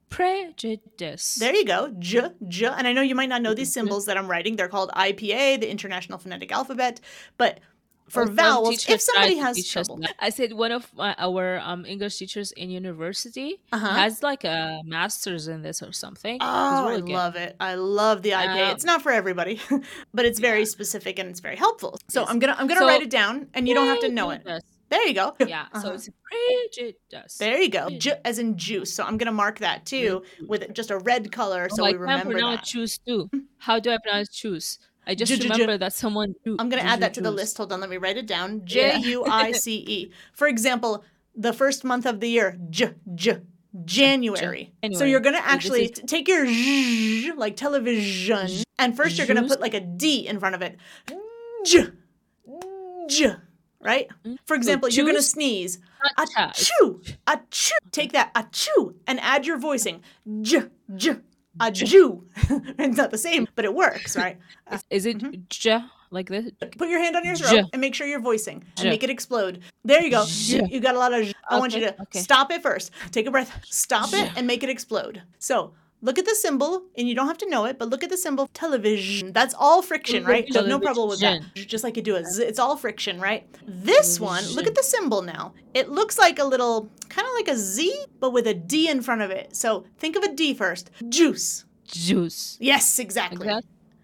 [0.10, 1.36] Prejudice.
[1.36, 1.94] There you go.
[2.00, 2.66] J, j.
[2.68, 4.56] And I know you might not know these symbols that I'm writing.
[4.56, 7.02] They're called IPA, the International Phonetic Alphabet.
[7.38, 7.60] But
[8.08, 9.98] for Some vowels, if somebody has trouble.
[9.98, 10.16] that.
[10.20, 13.86] I said one of my, our um, English teachers in university Uh-huh.
[13.86, 16.38] has like a master's in this or something.
[16.40, 17.12] Oh, really I good.
[17.12, 17.56] love it.
[17.60, 18.64] I love the IPA.
[18.70, 19.60] Um, it's not for everybody,
[20.14, 22.00] but it's very specific and it's very helpful.
[22.08, 22.30] So Yes.
[22.30, 24.42] I'm gonna I'm gonna So- write it down, and you don't have to know it.
[24.90, 25.36] There you go.
[25.40, 25.66] Yeah.
[25.74, 25.92] So Uh-huh.
[25.96, 27.38] it's prejudice.
[27.38, 27.90] There you go.
[27.90, 28.22] Ju- mm.
[28.26, 28.94] as in juice.
[28.94, 30.48] So I'm gonna mark that too mm-hmm.
[30.48, 32.66] with just a red color, Oh, so I we can't remember pronounce that.
[32.68, 33.26] choose too.
[33.26, 33.40] Mm-hmm.
[33.58, 34.80] How do I pronounce choose?
[35.06, 36.36] I just Ju- ju- ju- remember that someone.
[36.46, 37.58] Ju- I'm gonna add that to the list.
[37.58, 38.62] Hold on, let me write it down.
[38.66, 40.12] J U I C E.
[40.34, 41.04] For example,
[41.36, 43.40] the first month of the year, J J.
[43.86, 44.74] January.
[44.94, 48.48] So you're gonna actually is- take your zh, like television,
[48.80, 50.78] and first you're gonna put like a D in front of it.
[51.66, 51.88] J,
[53.10, 53.36] J,
[53.82, 54.08] right?
[54.46, 55.80] For example, you're gonna sneeze.
[56.18, 57.72] Not cha, it's Achoo, achoo.
[57.92, 60.04] Take that achoo and add your voicing.
[60.42, 60.64] J,
[60.96, 61.18] j,
[61.60, 62.24] achoo.
[62.80, 64.38] it's not the same, but it works, right?
[64.70, 65.80] Uh, Is it j
[66.12, 66.52] like this?
[66.78, 67.64] Put your hand on your throat J.
[67.72, 69.62] and make sure you're voicing and make it explode.
[69.86, 70.26] There you go.
[70.28, 70.68] J.
[70.70, 71.24] You, got a lot of.
[71.24, 72.20] j- I want you to okay.
[72.20, 72.92] stop it first.
[73.12, 73.50] Take a breath.
[73.64, 75.22] Stop it and make it explode.
[75.40, 78.10] So look at the symbol, and you don't have to know it, but look at
[78.10, 79.34] the symbol television.
[79.34, 80.52] That's all friction, right?
[80.52, 81.42] So no problem with that.
[81.56, 82.26] Just like you do it.
[82.40, 83.48] It's all friction, right?
[83.66, 85.54] This one, look at the symbol now.
[85.74, 89.02] It looks like a little, kind of like a Z, but with a D in
[89.02, 89.56] front of it.
[89.56, 90.92] So think of a D first.
[91.10, 91.66] Juice.
[91.86, 92.58] Juice.
[92.60, 93.50] Yes, exactly.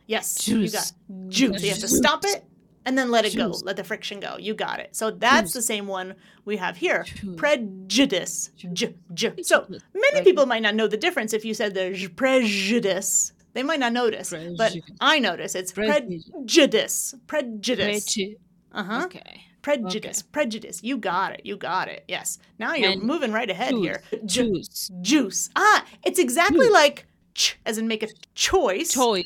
[0.05, 0.91] Yes, you got
[1.29, 1.51] Juice.
[1.51, 1.61] juice.
[1.61, 2.45] So you have to stop it
[2.85, 3.49] and then let it go.
[3.63, 4.37] Let the friction go.
[4.37, 4.95] You got it.
[4.95, 5.53] So that's Juice.
[5.53, 6.15] the same one
[6.45, 7.03] we have here.
[7.03, 7.35] Juice.
[7.37, 8.49] Prejudice.
[8.73, 9.33] J, j.
[9.43, 13.33] So many people might not know the difference if you said the j- prejudice.
[13.53, 15.53] They might not notice, but I notice.
[15.55, 16.29] It's Prejudice.
[16.31, 17.15] prejudice.
[17.27, 18.05] Prejudice.
[18.05, 18.35] Preju-
[18.73, 19.01] Uh huh.
[19.05, 19.41] Okay.
[19.61, 20.23] Prejudice.
[20.23, 20.81] Prejudice.
[20.83, 21.41] You got it.
[21.45, 22.03] You got it.
[22.07, 22.39] Yes.
[22.59, 24.01] Now you're And moving right ahead here.
[24.25, 24.91] Ju- Juice.
[25.01, 25.49] juice.
[25.55, 26.73] Ah, it's exactly Juice.
[26.73, 27.05] like
[27.35, 28.91] ch, as in make a choice.
[28.93, 29.23] Choice.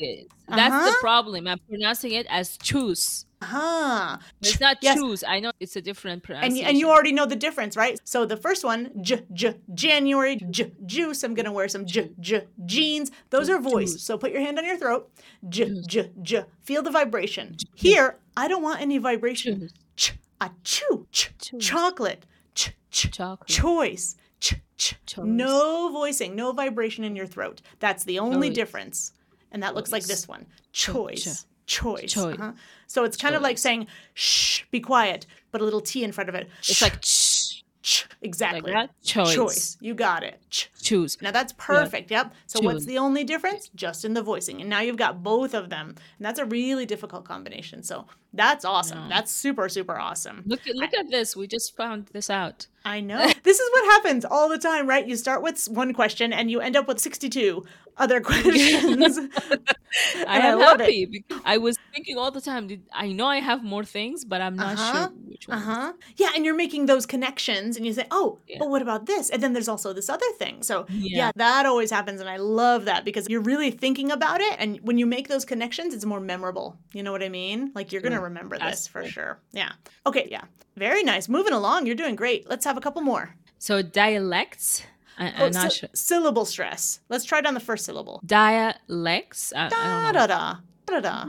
[0.48, 1.00] That's the Uh-huh.
[1.00, 1.46] problem.
[1.48, 3.24] I'm pronouncing it as choose.
[3.40, 4.18] Ah.
[4.42, 4.96] It's not Yes.
[4.98, 5.22] choose.
[5.22, 6.64] I know it's a different and pronunciation.
[6.64, 7.98] y- and you already know the difference, right?
[8.04, 11.22] So the first one, j j January, j juice.
[11.22, 13.10] I'm gonna wear some j j jeans.
[13.30, 13.92] Those are voice.
[13.92, 14.02] Juice.
[14.02, 15.10] So put your hand on your throat.
[15.48, 16.44] J j j.
[16.62, 17.56] Feel the vibration.
[17.74, 19.70] Here, I don't want any vibration.
[19.96, 21.06] Ch a chew.
[21.12, 21.30] Ch
[21.60, 22.26] chocolate.
[22.54, 23.48] Ch ch chocolate.
[23.48, 24.16] choice.
[24.40, 24.94] Ch ch.
[25.06, 25.24] Choice.
[25.26, 27.60] No voicing, no vibration in your throat.
[27.78, 28.54] That's the only Choice.
[28.56, 29.12] difference.
[29.52, 30.46] And that looks like this one.
[30.72, 31.46] Choice.
[31.68, 32.12] Choice.
[32.12, 32.38] Choice.
[32.38, 32.52] Uh-huh.
[32.86, 36.28] So it's kind of like saying shh, be quiet, but a little T in front
[36.28, 36.48] of it.
[36.60, 38.72] It's like ch, Ch, like exactly.
[38.72, 38.90] that.
[39.02, 39.34] Choice.
[39.34, 39.76] Choice.
[39.80, 40.40] You got it.
[40.50, 40.70] Ch.
[40.82, 41.20] Choose.
[41.22, 42.10] Now that's perfect.
[42.10, 42.34] Yep.
[42.46, 43.70] So what's the only difference?
[43.74, 44.60] Just in the voicing.
[44.60, 45.88] And now you've got both of them.
[45.88, 47.82] And that's a really difficult combination.
[47.82, 48.98] So that's awesome.
[48.98, 49.08] Yeah.
[49.08, 50.42] That's super, super awesome.
[50.46, 51.36] Look at look at this.
[51.36, 52.66] We just found this out.
[52.88, 53.18] I know.
[53.42, 55.06] this is what happens all the time, right?
[55.06, 57.64] You start with one question and you end up with 62
[57.96, 59.18] other questions.
[60.26, 60.84] I And I love it.
[60.84, 62.68] happy I was thinking all the time.
[62.92, 65.92] I know I have more things, but I'm not Uh-huh, sure which Uh-huh.
[66.16, 68.58] Yeah, and you're making those connections, and you say, "Oh, Yeah.
[68.60, 70.62] but what about this?" And then there's also this other thing.
[70.62, 71.18] So yeah.
[71.18, 71.30] Yeah.
[71.36, 74.98] that always happens, and I love that because you're really thinking about it, and when
[74.98, 76.76] you make those connections, it's more memorable.
[76.92, 77.72] You know what I mean?
[77.74, 79.40] Like you're gonna Yeah, remember this for sure.
[79.52, 79.72] Yeah.
[80.06, 80.28] Okay.
[80.30, 80.44] Yeah.
[80.76, 81.28] Very nice.
[81.28, 81.86] Moving along.
[81.86, 82.48] You're doing great.
[82.48, 83.34] Let's have a couple more.
[83.58, 84.82] So dialects.
[85.18, 85.88] I, Oh, I'm not sy- sure.
[85.94, 87.00] syllable stress.
[87.08, 88.20] Let's try it on the first syllable.
[88.24, 89.52] Dialects.
[89.54, 90.54] I, Da da da
[90.86, 91.24] da da.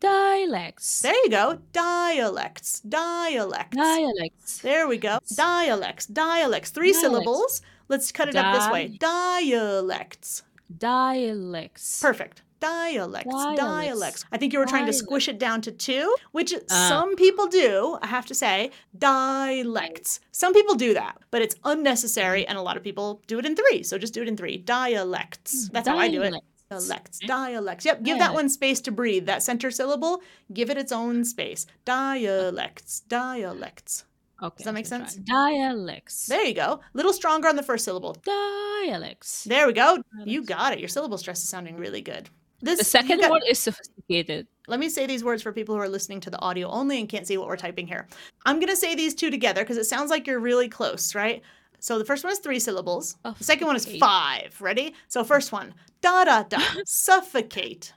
[0.00, 1.00] Dialects.
[1.00, 1.58] There you go.
[1.72, 2.80] Dialects.
[2.80, 3.74] Dialects.
[3.76, 4.58] Dialects.
[4.58, 5.18] There we go.
[5.34, 6.04] Dialects.
[6.06, 6.70] Dialects.
[6.70, 7.00] Three Dialects.
[7.00, 7.62] syllables.
[7.88, 8.96] Let's cut it up this way.
[8.98, 10.42] Dialects.
[10.76, 12.00] Dialects.
[12.02, 12.42] Perfect.
[12.60, 13.30] Dialects.
[13.32, 13.60] Dialects.
[13.60, 14.24] Dialects.
[14.32, 16.88] I think you were trying to squish it down to two, which Uh.
[16.88, 18.70] some people do, I have to say.
[18.98, 20.20] Dialects.
[20.32, 23.54] Some people do that, but it's unnecessary, and a lot of people do it in
[23.56, 23.82] three.
[23.82, 24.56] So just do it in three.
[24.58, 25.68] Dialects.
[25.70, 26.30] That's how I do it.
[26.30, 26.46] Dialects.
[26.68, 27.84] Dialects, dialects.
[27.84, 29.26] Yep, give that one space to breathe.
[29.26, 30.20] That center syllable,
[30.52, 31.64] give it its own space.
[31.84, 34.04] Dialects, dialects.
[34.42, 34.56] Okay.
[34.58, 34.98] Does that make try.
[34.98, 35.14] sense?
[35.14, 36.26] Dialects.
[36.26, 36.72] There you go.
[36.72, 38.16] A little stronger on the first syllable.
[38.24, 39.44] Dialects.
[39.44, 40.02] There we go.
[40.24, 40.80] You got it.
[40.80, 42.28] Your syllable stress is sounding really good.
[42.62, 44.46] This The second got- word is sophisticated.
[44.68, 47.08] Let me say these words for people who are listening to the audio only and
[47.08, 48.08] can't see what we're typing here.
[48.46, 51.42] I'm going to say these two together because it sounds like you're really close, right?
[51.78, 53.16] So the first one is three syllables.
[53.24, 54.56] Oh, the second one is five.
[54.60, 54.94] Ready?
[55.08, 57.92] So first one, da da da, suffocate.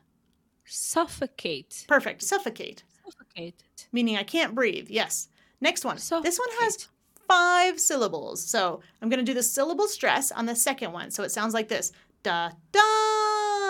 [0.66, 1.86] Suffocate.
[1.88, 2.22] Perfect.
[2.22, 3.64] Suffocate, Suffocate.
[3.92, 4.88] meaning I can't breathe.
[4.90, 5.30] Yes.
[5.62, 5.96] Next one.
[5.96, 6.88] This one has
[7.28, 8.44] five syllables.
[8.46, 11.10] So I'm going to do the syllable stress on the second one.
[11.10, 11.92] So it sounds like this
[12.22, 12.80] da da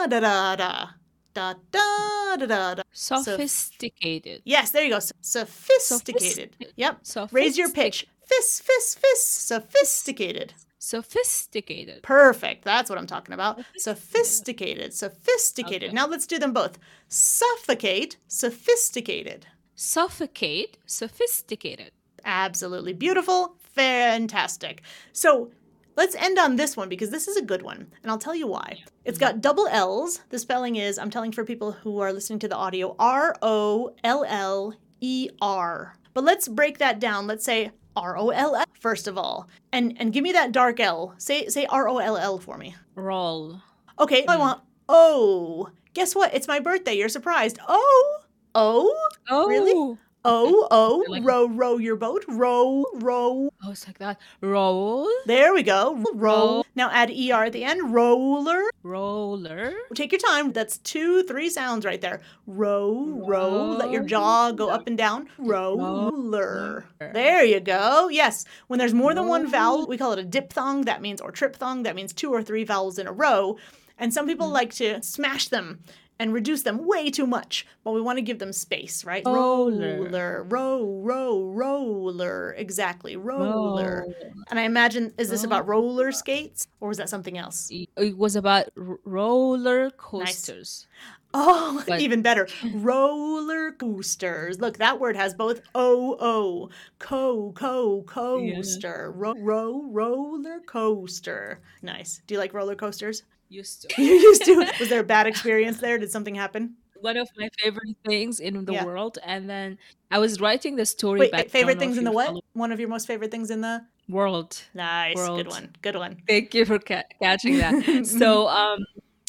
[0.08, 0.88] da da da
[1.34, 2.84] da da da da da.
[2.92, 4.42] Sophisticated.
[4.46, 5.00] Yes, there you go.
[5.22, 6.56] Sophisticated.
[6.56, 7.00] Sophistic- Yep.
[7.32, 8.08] Raise your pitch.
[8.26, 9.48] Fist, fist, fist.
[9.48, 10.54] Sophisticated.
[10.78, 12.04] Sophisticated.
[12.04, 12.64] Perfect.
[12.64, 13.60] That's what I'm talking about.
[13.78, 14.94] Sophisticated.
[14.94, 15.90] Sophisticated.
[15.90, 15.94] Okay.
[15.94, 16.78] Now let's do them both.
[17.08, 18.18] Suffocate.
[18.28, 19.48] Sophisticated.
[19.76, 20.78] Suffocate.
[20.86, 21.92] Sophisticated.
[22.24, 23.56] Absolutely beautiful.
[23.60, 24.82] Fantastic.
[25.14, 25.52] So
[26.00, 27.86] let's end on this one because this is a good one.
[28.02, 28.82] And I'll tell you why.
[29.04, 30.22] It's got double L's.
[30.30, 33.94] The spelling is, I'm telling for people who are listening to the audio, R O
[34.06, 35.98] L L E R.
[36.14, 37.28] But let's break that down.
[37.28, 39.50] Let's say R O L L first of all.
[39.74, 41.16] And and give me that dark L.
[41.18, 42.76] Say say R O L L for me.
[42.96, 43.62] Roll.
[44.00, 44.40] Okay, I hmm.
[44.40, 45.70] want O.
[45.94, 46.34] Guess what?
[46.34, 46.94] It's my birthday.
[46.94, 47.60] You're surprised.
[47.68, 48.20] O.
[48.56, 48.96] O.
[49.30, 49.48] Oh.
[49.50, 49.98] Really?
[50.26, 50.68] O.
[50.70, 51.04] O.
[51.08, 52.26] I like- Row row your boat.
[52.28, 54.20] Row row Oh, it's like that.
[54.42, 55.10] Roll.
[55.26, 55.96] There we go.
[56.14, 56.14] Roll.
[56.14, 56.66] Roll.
[56.76, 57.94] Now add ER at the end.
[57.94, 58.70] Roller.
[58.84, 59.74] Roller.
[59.96, 60.52] Take your time.
[60.52, 62.22] That's two, three sounds right there.
[62.48, 63.76] Row, row.
[63.78, 65.30] Let your jaw go up and down.
[65.38, 66.12] Roller.
[66.12, 66.86] Roller.
[67.00, 68.10] There you go.
[68.10, 68.46] Yes.
[68.68, 70.84] When there's more than one vowel, we call it a diphthong.
[70.86, 71.84] That means, or triphthong.
[71.84, 73.58] That means two or three vowels in a row.
[73.98, 75.80] And some people like to smash them
[76.20, 79.24] and reduce them way too much, but we want to give them space, right?
[79.26, 80.02] Roller.
[80.04, 82.54] Roller, row, row, roller.
[82.58, 84.06] Exactly, roller.
[84.06, 84.14] Roll.
[84.50, 85.88] And I imagine, is this about Roller.
[86.04, 87.72] roller skates or was that something else?
[87.72, 90.88] It was about r- roller coasters.
[91.34, 92.48] Oh, But- even better.
[92.74, 94.60] Roller coasters.
[94.60, 99.12] Look, that word has both O O, co, co, coaster.
[99.16, 101.62] Ro, ro, roller coaster.
[101.82, 102.22] Nice.
[102.28, 103.24] Do you like roller coasters?
[103.50, 103.88] Used to.
[104.02, 104.56] You used to.
[104.80, 105.98] Was there a bad experience there?
[105.98, 106.76] Did something happen?
[107.02, 108.86] One of my favorite things in the Yeah.
[108.86, 109.18] world.
[109.24, 109.78] And then
[110.12, 111.50] I was writing the story Wait, back.
[111.50, 112.28] Favorite things in the what?
[112.28, 113.86] follow- One of your most favorite things in the?
[114.10, 114.62] World.
[114.74, 115.16] Nice.
[115.16, 115.76] Good one.
[115.82, 116.18] Good one.
[116.28, 118.06] Thank you for ca- catching that.
[118.08, 118.80] so, um,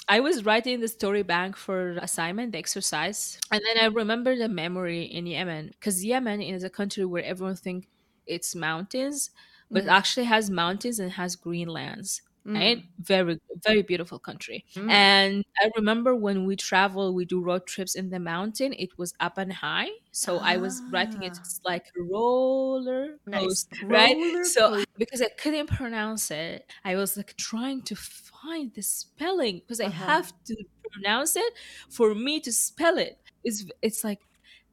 [0.09, 4.49] I was writing the story bank for assignment, the exercise, and then I remember the
[4.49, 7.87] memory in Yemen because Yemen is a country where everyone think
[8.27, 9.31] it's mountains,
[9.71, 9.93] but it Mhm.
[9.99, 12.23] actually has mountains and has green lands.
[12.47, 12.55] Mm.
[12.55, 14.65] Right, very very beautiful country.
[14.75, 14.91] Mm.
[14.91, 18.73] And I remember when we travel, we do road trips in the mountain.
[18.73, 21.45] It was up and high, so I was writing it Ah.
[21.65, 23.67] like roller Nice.
[23.83, 24.17] right?
[24.17, 24.85] Roller So coaster.
[24.97, 29.87] because I couldn't pronounce it, I was like trying to find the spelling because I
[29.87, 30.07] Uh-huh.
[30.07, 30.57] have to
[30.93, 31.53] pronounce it
[31.91, 33.21] for me to spell it.
[33.45, 34.21] It's it's like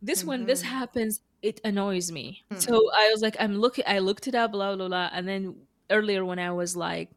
[0.01, 0.65] this when this Mhm.
[0.65, 2.45] happens, it annoys me.
[2.51, 2.59] Hmm.
[2.59, 3.83] So I was like, I'm looking.
[3.87, 7.09] I looked it up, blah blah blah, and then earlier when I was like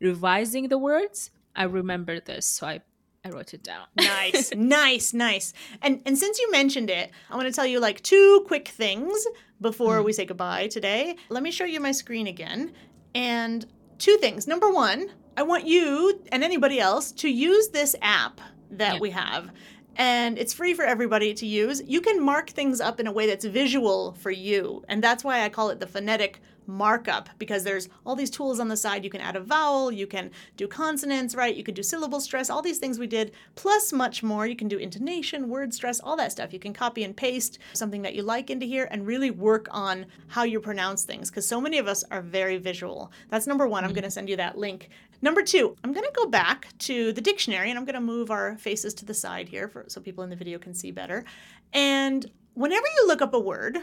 [0.00, 2.80] revising the words, I remember this, so I
[3.24, 3.86] I wrote it down.
[3.96, 5.52] nice, nice, nice.
[5.82, 9.26] And and since you mentioned it, I want to tell you like two quick things
[9.60, 10.04] before Mm.
[10.04, 11.16] we say goodbye today.
[11.28, 12.72] Let me show you my screen again.
[13.14, 13.66] And
[13.98, 14.46] two things.
[14.46, 18.40] Number one, I want you and anybody else to use this app
[18.70, 19.00] that Yeah.
[19.00, 19.50] we have.
[19.96, 21.82] And it's free for everybody to use.
[21.84, 24.84] You can mark things up in a way that's visual for you.
[24.88, 28.68] And that's why I call it the phonetic markup because there's all these tools on
[28.68, 29.02] the side.
[29.02, 31.56] You can add a vowel, you can do consonants, right?
[31.56, 34.46] You can do syllable stress, all these things we did, plus much more.
[34.46, 36.52] You can do intonation, word stress, all that stuff.
[36.52, 40.06] You can copy and paste something that you like into here and really work on
[40.28, 43.10] how you pronounce things because so many of us are very visual.
[43.30, 43.82] That's number one.
[43.82, 43.94] I'm mm-hmm.
[43.94, 44.90] going to send you that link.
[45.20, 48.30] Number two, I'm going to go back to the dictionary and I'm going to move
[48.30, 51.24] our faces to the side here for, so people in the video can see better.
[51.72, 53.78] And whenever you look up a word,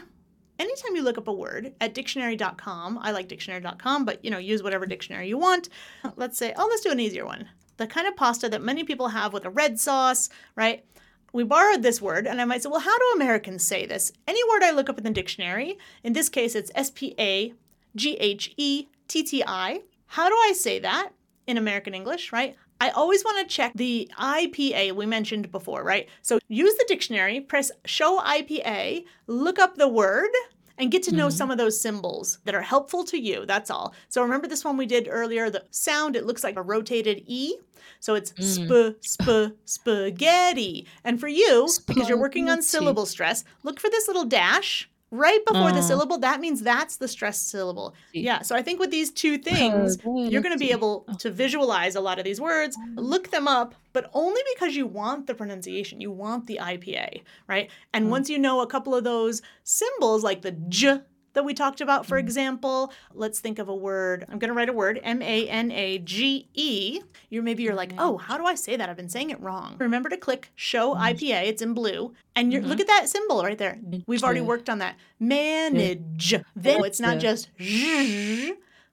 [0.58, 4.62] anytime you look up a word at dictionary.com, I like dictionary.com, but you know, use
[4.62, 5.68] whatever dictionary you want.
[6.16, 7.48] Let's say, oh, let's do an easier one.
[7.76, 10.84] The kind of pasta that many people have with a red sauce, right?
[11.32, 14.12] We borrowed this word, and I might say, well, how do Americans say this?
[14.26, 17.52] Any word I look up in the dictionary, in this case, it's S P A
[17.94, 19.82] G H E T T I.
[20.06, 21.10] How do I say that
[21.46, 22.56] in American English, right?
[22.80, 26.08] I always want to check the IPA we mentioned before, right?
[26.22, 30.30] So use the dictionary, press show IPA, look up the word,
[30.78, 31.32] and get to know Mhm.
[31.32, 33.46] some of those symbols that are helpful to you.
[33.46, 33.94] That's all.
[34.10, 37.54] So remember this one we did earlier, the sound, it looks like a rotated E.
[37.98, 40.86] So it's sp, sp, spaghetti.
[41.02, 45.44] And for you, because you're working on syllable stress, look for this little dash right
[45.46, 45.82] before the Oh.
[45.82, 46.18] syllable.
[46.18, 47.94] That means that's the stressed syllable.
[48.12, 48.42] Yeah.
[48.42, 51.14] So I think with these two things, you're going to be able Oh.
[51.14, 55.26] to visualize a lot of these words, look them up, but only because you want
[55.26, 56.00] the pronunciation.
[56.00, 57.70] You want the IPA, right?
[57.94, 58.10] And Mm.
[58.10, 61.00] once you know a couple of those symbols, like the J
[61.36, 62.20] that we talked about, for Mm.
[62.20, 64.24] example, let's think of a word.
[64.28, 67.00] I'm going to write a word M A N A G E.
[67.30, 68.88] You maybe you're like, oh, how do I say that?
[68.88, 69.76] I've been saying it wrong.
[69.78, 71.00] Remember to click Show Mm.
[71.12, 71.44] IPA.
[71.46, 72.68] It's in blue, and you're, Mhm.
[72.68, 73.78] look at that symbol right there.
[74.06, 74.96] We've already worked on that.
[75.20, 76.34] Manage.
[76.56, 78.52] Then it's not just zh,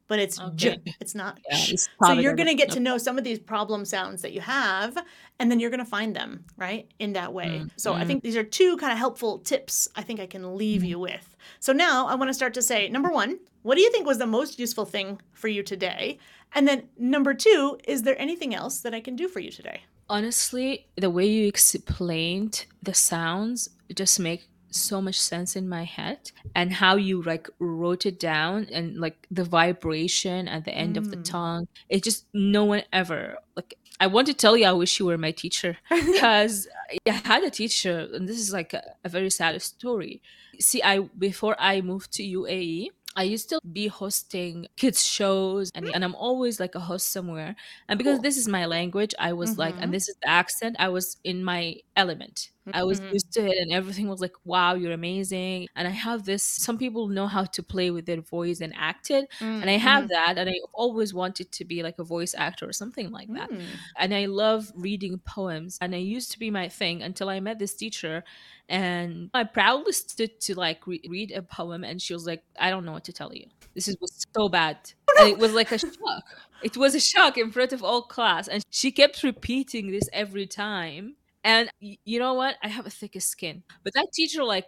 [0.10, 0.80] but it's j.
[1.00, 4.22] It's not Yeah, it's So you're gonna- get to know some of these problem sounds
[4.22, 4.98] that you have,
[5.40, 7.62] and then you're going to find them, right, in that way.
[7.64, 8.08] Mm, So I mm.
[8.08, 11.33] think these are two kind of helpful tips I think I can leave you with.
[11.60, 14.18] So now I want to start to say number one, what do you think was
[14.18, 16.20] the most useful thing for you today?
[16.54, 19.82] And then number two, is there anything else that I can do for you today?
[20.10, 26.32] Honestly, the way you explained the sounds just make so much sense in my head
[26.56, 31.12] and how you like wrote it down and like the vibration at the end of
[31.12, 31.26] the Mm.
[31.26, 35.06] tongue it just no one ever like i want to tell you i wish you
[35.06, 36.68] were my teacher because
[37.08, 40.22] i had a teacher and this is like a, a very sad story
[40.60, 45.86] see i before i moved to uae I used to be hosting kids shows and,
[45.94, 47.56] and I'm always like a host somewhere.
[47.88, 48.24] And because Cool.
[48.24, 49.84] this is my language, I was like, Mhm.
[49.84, 52.50] and this is the accent, I was in my element.
[52.72, 53.14] I was Mhm.
[53.14, 55.68] used to it and everything was like, wow, you're amazing.
[55.76, 59.12] And I have this, some people know how to play with their voice and act
[59.12, 59.28] it.
[59.42, 60.38] And I have that.
[60.38, 63.50] And I always wanted to be like a voice actor or something like that.
[63.52, 63.64] Mm.
[63.98, 65.78] And I love reading poems.
[65.82, 68.24] And it used to be my thing until I met this teacher.
[68.70, 71.84] And I proudly stood to like re- read a poem.
[71.84, 73.48] And she was like, I don't know what to tell you.
[73.76, 74.78] This is was so bad.
[75.20, 76.24] And it was like a shock.
[76.64, 78.48] It was a shock in front of all class.
[78.48, 81.18] And she kept repeating this every time.
[81.44, 82.56] And you know what?
[82.64, 83.64] I have a thicker skin.
[83.84, 84.66] But that teacher, like,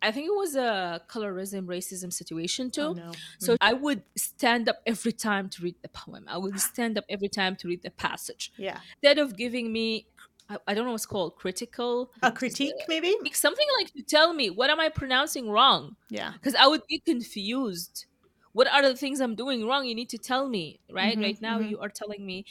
[0.00, 2.82] I think it was a colorism, racism situation too.
[2.82, 3.12] Oh, no.
[3.38, 6.24] So I would stand up every time to read the poem.
[6.28, 8.52] I would stand up every time to read the passage.
[8.56, 8.78] Yeah.
[9.02, 10.06] Instead of giving me,
[10.48, 13.14] I, I don't know what's called, critical, A critique, maybe?
[13.32, 15.96] something like to tell me what am I pronouncing wrong?
[16.10, 16.32] Yeah.
[16.32, 18.06] Because I would be confused.
[18.52, 19.84] What are the things I'm doing wrong?
[19.84, 21.16] You need to tell me, right?
[21.16, 21.70] Mhm, right now, mhm.
[21.70, 22.44] you are telling me,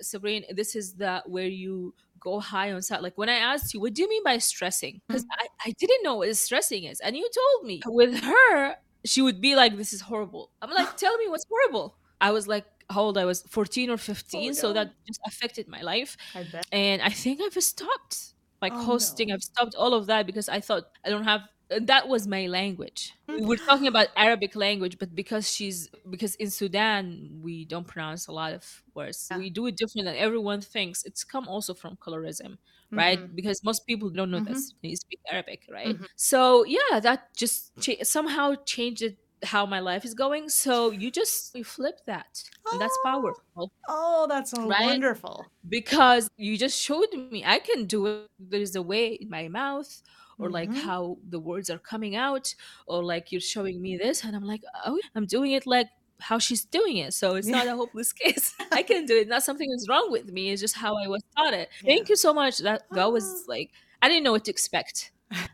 [0.00, 1.94] Sabrina, this is the where you
[2.24, 3.02] go high on side.
[3.02, 4.94] Like when I asked you, what do you mean by stressing?
[4.96, 5.00] Mm.
[5.08, 7.82] Because I, I didn't know what stressing is, and you told me.
[7.86, 11.46] Uh, with her, she would be like, "This is horrible." I'm like, "Tell me what's
[11.48, 13.18] horrible." I was like, how old?
[13.18, 16.64] I was 14 or 15, Oh, so that just affected my life I bet.
[16.72, 19.28] and I think I've stopped like Oh, hosting.
[19.28, 19.34] no.
[19.34, 21.42] I've stopped all of that because I thought I don't have.
[21.70, 23.14] That was my language.
[23.26, 28.26] We were talking about Arabic language, but because she's because in Sudan we don't pronounce
[28.28, 29.28] a lot of words.
[29.30, 29.38] Yeah.
[29.38, 31.04] We do it different than everyone thinks.
[31.04, 32.58] It's come also from colorism,
[32.92, 33.18] right?
[33.18, 33.34] Mhm.
[33.34, 34.46] Because most people don't know Mhm.
[34.46, 34.74] this.
[34.82, 35.96] They speak Arabic, right?
[35.96, 36.06] Mhm.
[36.16, 40.48] So yeah, that just cha- somehow changed it how my life is going.
[40.50, 43.02] So you just you flip that, and that's Oh.
[43.04, 44.80] powerful Oh, that's so Right?
[44.82, 45.46] wonderful.
[45.68, 48.26] because you just showed me I can do it.
[48.38, 50.02] There's a way in my mouth,
[50.38, 50.82] or like Mhm.
[50.82, 52.54] how the words are coming out,
[52.86, 55.88] or like you're showing me this, and I'm like, oh, I'm doing it like
[56.20, 57.12] how she's doing it.
[57.12, 57.56] So it's Yeah.
[57.58, 58.54] not a hopeless case.
[58.72, 59.28] I can do it.
[59.28, 60.50] Not something is wrong with me.
[60.50, 61.68] It's just how I was taught it.
[61.82, 61.94] Yeah.
[61.94, 62.58] Thank you so much.
[62.58, 63.08] That that Ah.
[63.10, 63.70] was like
[64.02, 65.10] I didn't know what to expect.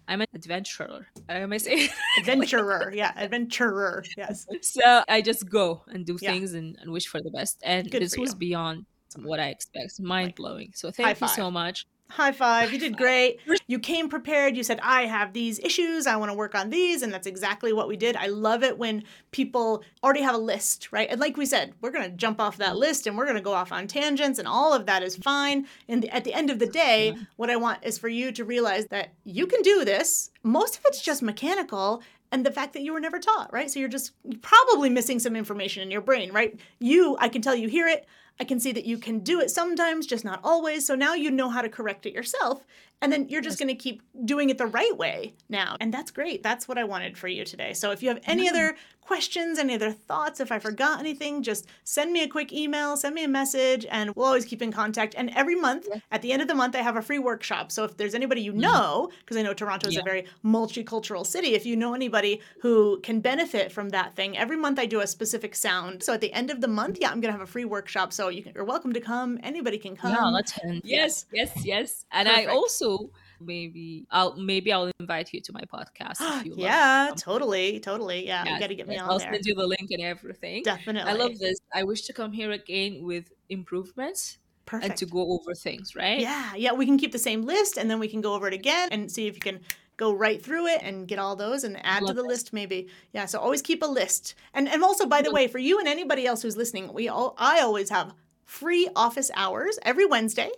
[0.09, 1.07] I'm an adventurer.
[1.29, 1.89] Am I saying?
[2.19, 2.93] Adventurer.
[2.95, 4.05] yeah, adventurer.
[4.17, 4.47] Yes.
[4.61, 6.33] so I just go and do Yeah.
[6.33, 7.63] things and, and wish for the best.
[7.63, 8.85] And Good this was beyond
[9.17, 9.99] what I expect.
[10.01, 10.73] Mind blowing.
[10.75, 11.31] So thank you five.
[11.31, 11.87] so much.
[12.11, 12.73] High five.
[12.73, 13.41] You did great.
[13.67, 14.57] You came prepared.
[14.57, 16.07] You said, I have these issues.
[16.07, 17.03] I want to work on these.
[17.03, 18.17] And that's exactly what we did.
[18.17, 21.09] I love it when people already have a list, right?
[21.09, 23.43] And like we said, we're going to jump off that list and we're going to
[23.43, 25.67] go off on tangents, and all of that is fine.
[25.89, 28.87] And at the end of the day, what I want is for you to realize
[28.87, 30.31] that you can do this.
[30.43, 32.03] Most of it's just mechanical
[32.33, 33.71] and the fact that you were never taught, right?
[33.71, 36.59] So you're just probably missing some information in your brain, right?
[36.79, 38.07] You, I can tell you hear it.
[38.41, 40.87] I can see that you can do it sometimes, just not always.
[40.87, 42.67] So now you know how to correct it yourself.
[43.03, 45.77] And then you're just going to keep doing it the right way now.
[45.79, 46.43] And that's great.
[46.43, 47.75] That's what I wanted for you today.
[47.75, 48.77] So if you have any other
[49.11, 53.13] questions, any other thoughts, if I forgot anything, just send me a quick email, send
[53.13, 55.17] me a message, and we'll always keep in contact.
[55.19, 57.73] And every month, at the end of the month, I have a free workshop.
[57.73, 58.61] So if there's anybody you mm-hmm.
[58.61, 60.03] know, because I know Toronto is Yeah.
[60.03, 64.57] a very multicultural city, if you know anybody who can benefit from that thing, every
[64.57, 66.05] month I do a specific sound.
[66.05, 68.13] So at the end of the month, yeah, I'm going to have a free workshop.
[68.13, 69.41] So you can, you're welcome to come.
[69.43, 70.13] Anybody can come.
[70.13, 70.83] yeah, let's end.
[70.85, 72.07] Yes, yes, yes.
[72.13, 73.11] And I also
[73.41, 76.17] maybe I'll maybe I'll invite you to my podcast.
[76.21, 78.27] If you yeah, totally, totally.
[78.27, 79.33] Yeah, you got to get me on I'll there.
[79.33, 80.63] send you the link and everything.
[80.63, 81.11] Definitely.
[81.11, 81.59] I love this.
[81.75, 84.89] I wish to come here again with improvements Perfect.
[84.91, 86.21] and to go over things, right?
[86.21, 88.55] Yeah, yeah, we can keep the same list and then we can go over it
[88.55, 89.61] again and see if you can
[89.97, 92.27] go right through it and get all those and add to the it.
[92.27, 92.89] list maybe.
[93.13, 94.35] Yeah, so always keep a list.
[94.55, 97.35] And and also by the way, for you and anybody else who's listening, we all
[97.37, 98.15] I always have
[98.47, 100.51] free office hours every Wednesday.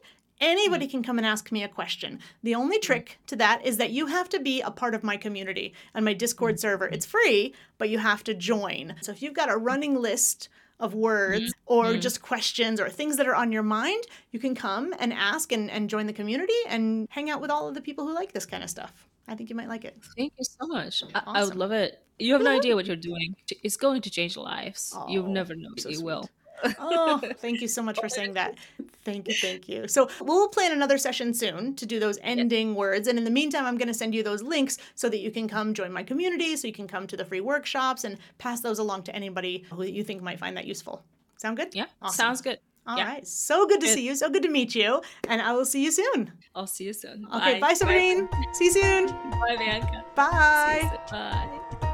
[0.43, 0.91] Anybody mm.
[0.91, 2.19] can come and ask me a question.
[2.43, 2.83] The only mm.
[2.83, 6.05] trick to that is that you have to be a part of my community and
[6.05, 6.59] my Discord mm.
[6.59, 6.87] server.
[6.87, 8.97] It's free, but you have to join.
[9.01, 10.49] So if you've got a running list
[10.81, 14.93] of words or just questions or things that are on your mind, you can come
[14.99, 18.05] and ask and, and join the community and hang out with all of the people
[18.05, 18.93] who like this kind of stuff.
[19.29, 19.97] I think you might like it.
[20.17, 21.05] Thank you so much.
[21.15, 22.03] I, I would love it.
[22.19, 23.37] You have no idea what you're doing.
[23.49, 24.93] It's going to change lives.
[25.09, 25.79] You've Oh, never known.
[25.79, 26.05] so you sweet.
[26.05, 26.29] will.
[26.79, 28.57] Oh, thank you so much for saying that.
[29.05, 29.89] Thank you, thank you.
[29.89, 33.09] So we'll plan another session soon to do those ending words.
[33.09, 35.49] And in the meantime, I'm going to send you those links so that you can
[35.49, 38.79] come join my community, so you can come to the free workshops and pass those
[38.79, 41.05] along to anybody who you think might find that useful.
[41.37, 41.75] Sound good?
[41.75, 42.17] Yeah, Awesome.
[42.17, 42.59] sounds good.
[42.87, 43.07] All yeah.
[43.07, 43.27] right.
[43.27, 43.95] So good to Good.
[43.95, 44.17] see you.
[44.17, 45.03] So good to meet you.
[45.29, 46.33] And I will see you soon.
[46.55, 47.27] I'll see you soon.
[47.33, 47.61] Okay.
[47.61, 48.29] Bye, Sabreen.
[48.55, 49.07] See you soon.
[49.07, 50.05] Bye, Bianca.
[50.17, 50.79] Bye.
[50.81, 51.81] See you soon.
[51.81, 51.89] Bye.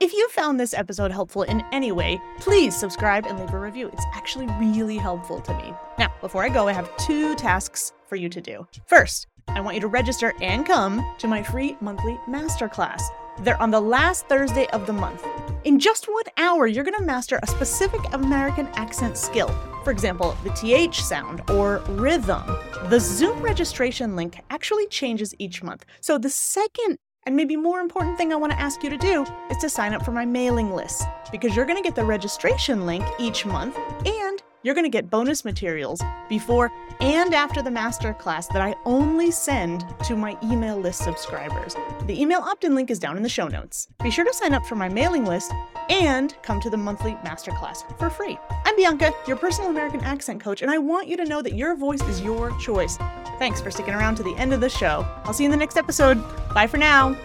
[0.00, 3.88] If you found this episode helpful in any way, please subscribe and leave a review.
[3.92, 5.74] It's actually really helpful to me.
[5.98, 8.64] Now, before I go, I have two tasks for you to do.
[8.86, 13.02] First, I want you to register and come to my free monthly masterclass.
[13.40, 15.26] They're on the last Thursday of the month.
[15.64, 19.48] In just one hour, you're going to master a specific American accent skill.
[19.82, 22.44] For example, the TH sound or rhythm.
[22.88, 25.84] The Zoom registration link actually changes each month.
[26.00, 29.26] So the second and maybe more important thing I want to ask you to do
[29.50, 32.86] is to sign up for my mailing list because you're going to get the registration
[32.86, 33.76] link each month
[34.06, 39.30] and you're going to get bonus materials before and after the masterclass that I only
[39.30, 41.76] send to my email list subscribers.
[42.06, 43.88] The email opt in link is down in the show notes.
[44.02, 45.52] Be sure to sign up for my mailing list
[45.88, 48.38] and come to the monthly masterclass for free.
[48.64, 51.76] I'm Bianca, your personal American accent coach, and I want you to know that your
[51.76, 52.98] voice is your choice.
[53.38, 55.06] Thanks for sticking around to the end of the show.
[55.24, 56.22] I'll see you in the next episode.
[56.52, 57.16] Bye for now.